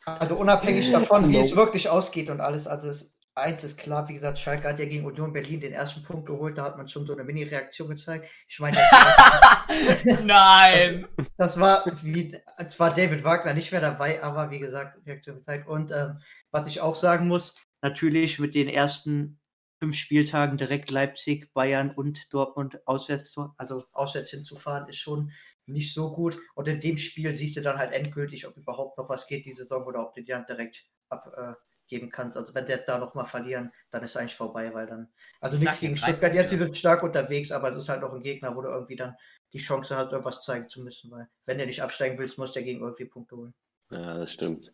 [0.07, 4.15] Also unabhängig davon, wie es wirklich ausgeht und alles, also es, eins ist klar, wie
[4.15, 7.07] gesagt, Schalke hat ja gegen Union Berlin den ersten Punkt geholt, da hat man schon
[7.07, 8.31] so eine Mini-Reaktion gezeigt.
[8.47, 8.79] Ich meine,
[10.23, 11.09] Nein!
[11.37, 15.67] das war wie, zwar David Wagner nicht mehr dabei, aber wie gesagt, Reaktion gezeigt.
[15.67, 16.21] Und ähm,
[16.53, 19.41] was ich auch sagen muss, natürlich mit den ersten
[19.81, 25.33] fünf Spieltagen direkt Leipzig, Bayern und Dortmund auswärts, zu, also auswärts hinzufahren, ist schon
[25.67, 26.39] nicht so gut.
[26.55, 29.53] Und in dem Spiel siehst du dann halt endgültig, ob überhaupt noch was geht die
[29.53, 32.37] Saison oder ob du die dann direkt abgeben kannst.
[32.37, 35.09] Also wenn der da noch mal verlieren, dann ist eigentlich vorbei, weil dann,
[35.41, 38.13] also Ich nichts gegen Stuttgart, jetzt die sind stark unterwegs, aber es ist halt noch
[38.13, 39.17] ein Gegner, wo du irgendwie dann
[39.53, 42.63] die Chance hast, irgendwas zeigen zu müssen, weil wenn du nicht absteigen willst, musst du
[42.63, 43.55] gegen irgendwie Punkte holen.
[43.91, 44.73] ja, das stimmt.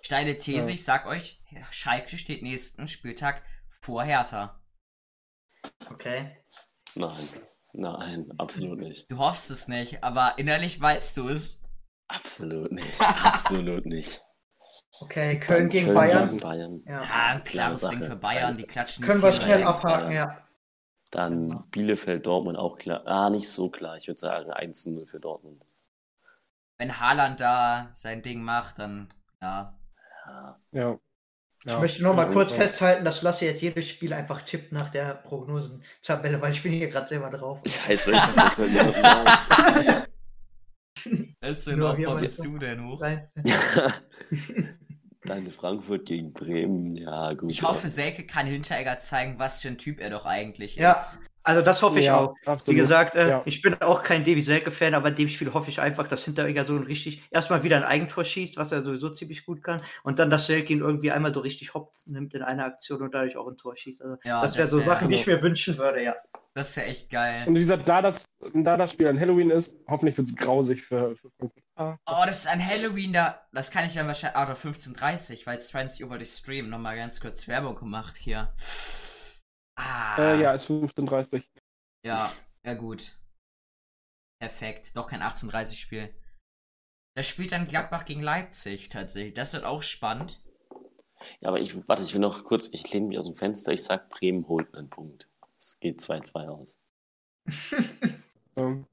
[0.00, 0.74] Steile These, Ja.
[0.74, 3.42] ich sag euch, Schalke steht nächsten Spieltag
[3.80, 4.60] vor Hertha.
[5.90, 6.44] Okay.
[6.94, 7.28] Nein,
[7.76, 9.10] nein, absolut nicht.
[9.10, 11.62] Du hoffst es nicht, aber innerlich weißt du es.
[12.08, 13.00] Absolut nicht.
[13.24, 14.22] Absolut nicht.
[15.00, 16.28] Okay, Köln Dann gegen Köln Bayern.
[16.28, 16.82] Gegen Bayern.
[16.86, 17.02] Ja.
[17.02, 17.96] Ja, ein klares Sache.
[17.96, 20.42] Ding für Bayern, die klatschen Können wir schnell abhaken, ja.
[21.10, 23.06] Dann Bielefeld, Dortmund auch klar.
[23.06, 23.96] Ah, nicht so klar.
[23.96, 25.64] Ich würde sagen 1-0 für Dortmund.
[26.78, 29.78] Wenn Haaland da sein Ding macht, dann ja.
[30.26, 30.60] Ja.
[30.72, 30.98] Ja.
[31.66, 31.80] Ich Ja.
[31.80, 32.58] möchte noch mal kurz ja.
[32.58, 36.88] festhalten, dass Lasse jetzt jedes Spiel einfach tippt nach der Prognosen-Tabelle, weil ich bin hier
[36.88, 37.58] gerade selber drauf.
[37.66, 39.02] Scheiße, ich hab das vergessen.
[41.40, 43.00] Was für ein Nur wir Opfer mal bist du denn hoch?
[43.00, 43.28] Rein.
[45.24, 46.94] Dann Frankfurt gegen Bremen.
[46.94, 47.50] Ja, gut.
[47.50, 50.92] Ich hoffe, Selke kann Hinteregger zeigen, was für ein Typ er doch eigentlich Ja.
[50.92, 51.18] ist.
[51.46, 52.34] Also das hoffe ich Ja, auch.
[52.42, 52.80] Wie absolut.
[52.80, 53.42] gesagt, äh, Ja.
[53.44, 56.64] ich bin auch kein Davy Selke-Fan, aber in dem Spiel hoffe ich einfach, dass Hinteregger
[56.66, 60.18] so ein richtig erstmal wieder ein Eigentor schießt, was er sowieso ziemlich gut kann, und
[60.18, 63.36] dann, dass Selke ihn irgendwie einmal so richtig hopp nimmt in einer Aktion und dadurch
[63.36, 64.02] auch ein Tor schießt.
[64.02, 66.16] Also Ja, das wäre so wär- Sachen, die ich mir wünschen würde, ja.
[66.54, 67.44] Das ist ja echt geil.
[67.46, 68.24] Und wie gesagt, da das,
[68.54, 71.30] da das Spiel an Halloween ist, hoffentlich wird es grausig für, für
[71.78, 71.92] Oh,
[72.26, 75.68] das ist ein Halloween, da, das kann ich dann wahrscheinlich, ah, oder 15.30 weil es
[75.68, 76.70] 20 Uhr wollte ich streamen.
[76.70, 78.52] Nochmal ganz kurz Werbung gemacht hier.
[79.76, 80.16] Ah.
[80.18, 81.44] äh, ja, ist 15.30
[82.04, 82.32] Ja,
[82.64, 83.18] ja gut.
[84.40, 84.96] Perfekt.
[84.96, 86.14] Doch kein 18.30 Spiel.
[87.16, 89.34] Da spielt dann Gladbach gegen Leipzig tatsächlich.
[89.34, 90.42] Das wird auch spannend.
[91.40, 93.82] Ja, aber ich, warte, ich will noch kurz, ich lehne mich aus dem Fenster, ich
[93.82, 95.28] sag, Bremen holt einen Punkt.
[95.58, 96.78] Es geht 2-2 aus.
[98.58, 98.86] Ähm,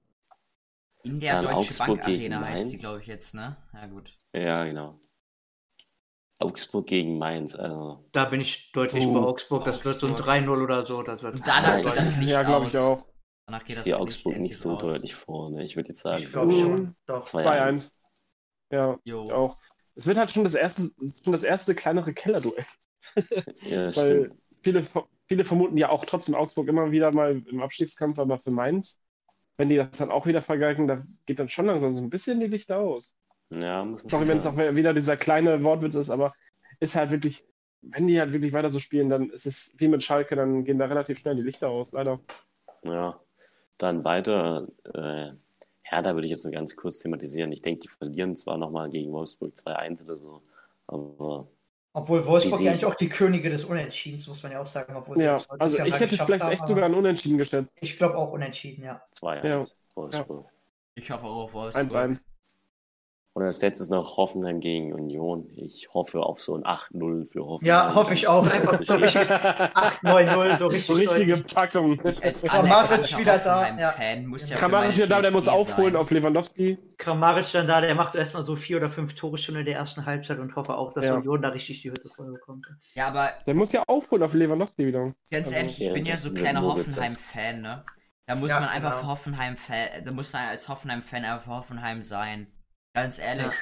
[1.04, 2.82] In der Dann Deutsche Augsburg Bank Arena heißt die, Mainz.
[2.82, 3.56] glaube ich, jetzt, ne?
[3.72, 4.18] Ja, gut.
[4.34, 5.00] Ja, genau.
[6.44, 8.06] Augsburg gegen Mainz, also.
[8.12, 9.66] Da bin ich deutlich Oh, bei Augsburg.
[9.66, 10.30] Das wird so ein Augsburg.
[10.30, 11.04] 3-0 oder so.
[11.04, 13.06] Das wird Und danach geht das Licht ja, glaube ich auch.
[13.46, 14.82] Danach geht Ich das sehe Licht Augsburg nicht so aus.
[14.82, 15.64] deutlich vorne.
[15.64, 16.96] Ich würde jetzt sagen, Ich glaube so schon.
[17.06, 17.22] Doch.
[17.22, 17.94] 2-1.
[18.72, 19.32] Ja, Jo.
[19.32, 19.58] auch.
[19.96, 20.90] Es wird halt schon das erste,
[21.24, 22.66] schon das erste kleinere Kellerduell.
[23.62, 24.42] Ja, Weil stimmt.
[24.64, 24.88] viele,
[25.28, 29.02] viele vermuten ja auch trotzdem Augsburg immer wieder mal im Abstiegskampf, aber für Mainz,
[29.58, 32.40] wenn die das dann auch wieder vergeigen, da geht dann schon langsam so ein bisschen
[32.40, 33.16] die Lichter aus.
[33.62, 36.34] Ja, muss man Sorry, wenn es auch wieder dieser kleine Wortwitz ist, aber
[36.80, 37.46] ist halt wirklich,
[37.82, 40.78] wenn die halt wirklich weiter so spielen, dann ist es wie mit Schalke, dann gehen
[40.78, 42.20] da relativ schnell die Lichter aus, leider.
[42.84, 43.20] Ja,
[43.78, 44.68] dann weiter.
[44.94, 45.32] Äh,
[45.82, 47.52] Hertha würde ich jetzt nur ganz kurz thematisieren.
[47.52, 50.42] Ich denke, die verlieren zwar nochmal gegen Wolfsburg 2-1 oder so,
[50.88, 51.48] aber
[51.94, 54.96] Obwohl Wolfsburg ja eigentlich auch die Könige des Unentschiedens, muss man ja auch sagen.
[54.96, 57.72] Obwohl sie Ja, also ich ja hätte vielleicht haben, echt sogar ein Unentschieden geschätzt.
[57.82, 59.02] Ich glaube auch unentschieden, ja.
[59.16, 60.50] 2-1 Wolfsburg.
[60.96, 61.92] Ich hoffe auch auf Wolfsburg.
[61.92, 62.24] 1-1.
[63.36, 65.50] Und als letztes noch Hoffenheim gegen Union.
[65.56, 67.68] Ich hoffe auf so ein 8-0 für Hoffenheim.
[67.68, 68.48] Ja, hoffe ich auch.
[68.48, 70.86] Einfach so richtig 8-9-0, so richtig.
[70.86, 71.56] So richtige deutlich.
[71.56, 72.00] Packung.
[72.22, 76.02] Als Kramaric wieder da, Hoffenheim-Fan muss ja Kramaric ja da, der muss aufholen sein.
[76.02, 76.78] auf Lewandowski.
[77.00, 80.06] Kramaric dann da, der macht erstmal so vier oder fünf Tore schon in der ersten
[80.06, 81.16] Halbzeit und hoffe auch, dass Ja.
[81.16, 82.68] Union da richtig die Hütte voll bekommt.
[82.94, 85.12] Ja, aber Der muss ja aufholen auf Lewandowski wieder.
[85.32, 87.84] ganz Also, ehrlich, ich ja, bin ja so kleiner Hoffenheim-Fan, ne?
[88.28, 89.02] Da muss Ja, man einfach genau.
[89.02, 92.46] für Hoffenheim-Fan, da muss man als Hoffenheim-Fan einfach für Hoffenheim sein.
[92.94, 93.54] Ganz ehrlich.
[93.54, 93.60] Ja.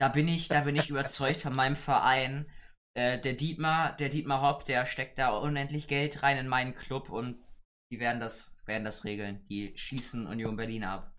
[0.00, 2.50] Da bin ich, da bin ich überzeugt von meinem Verein.
[2.94, 7.08] Äh, der Dietmar, der Dietmar Hopp, der steckt da unendlich Geld rein in meinen Club
[7.08, 7.40] und
[7.90, 9.44] die werden das, werden das regeln.
[9.48, 11.14] Die schießen Union Berlin ab.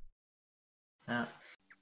[1.08, 1.28] Ja.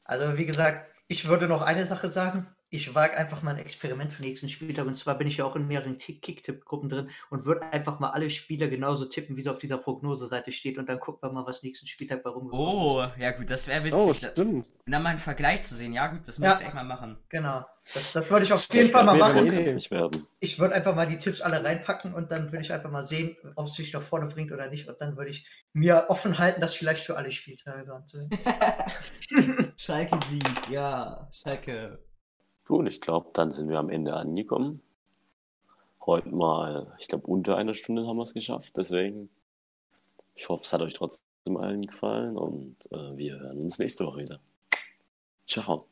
[0.03, 2.53] Also wie gesagt, ich würde noch eine Sache sagen.
[2.73, 4.87] Ich wage einfach mal ein Experiment für nächsten Spieltag.
[4.87, 8.11] Und zwar bin ich ja auch in mehreren Kick- Kick-Tipp-Gruppen drin und würde einfach mal
[8.11, 10.77] alle Spieler genauso tippen, wie es auf dieser Prognoseseite steht.
[10.77, 13.81] Und dann gucken wir mal, was nächsten Spieltag bei rumgekommen Oh, ja gut, das wäre
[13.93, 14.21] Oh, witzig.
[14.21, 14.65] Da- stimmt.
[14.85, 15.91] Und dann mal einen Vergleich zu sehen.
[15.91, 16.47] Ja gut, das Ja.
[16.47, 17.17] müsst ihr echt mal machen.
[17.27, 17.65] Genau.
[17.93, 19.47] Das, das würde ich auf jeden Fall mal machen.
[20.39, 23.35] Ich würde einfach mal die Tipps alle reinpacken und dann würde ich einfach mal sehen,
[23.55, 24.87] ob es mich nach vorne bringt oder nicht.
[24.87, 28.29] Und dann würde ich mir offen halten, das vielleicht für alle Spieltage sein zu.
[29.75, 31.99] Schalke Sieg, ja, Schalke.
[32.71, 34.81] Gut, ich glaube, dann sind wir am Ende angekommen.
[36.05, 38.77] Heute mal, ich glaube, unter einer Stunde haben wir es geschafft.
[38.77, 39.29] Deswegen,
[40.35, 44.21] ich hoffe, es hat euch trotzdem allen gefallen und äh, wir hören uns nächste Woche
[44.21, 44.39] wieder.
[45.45, 45.85] Ciao.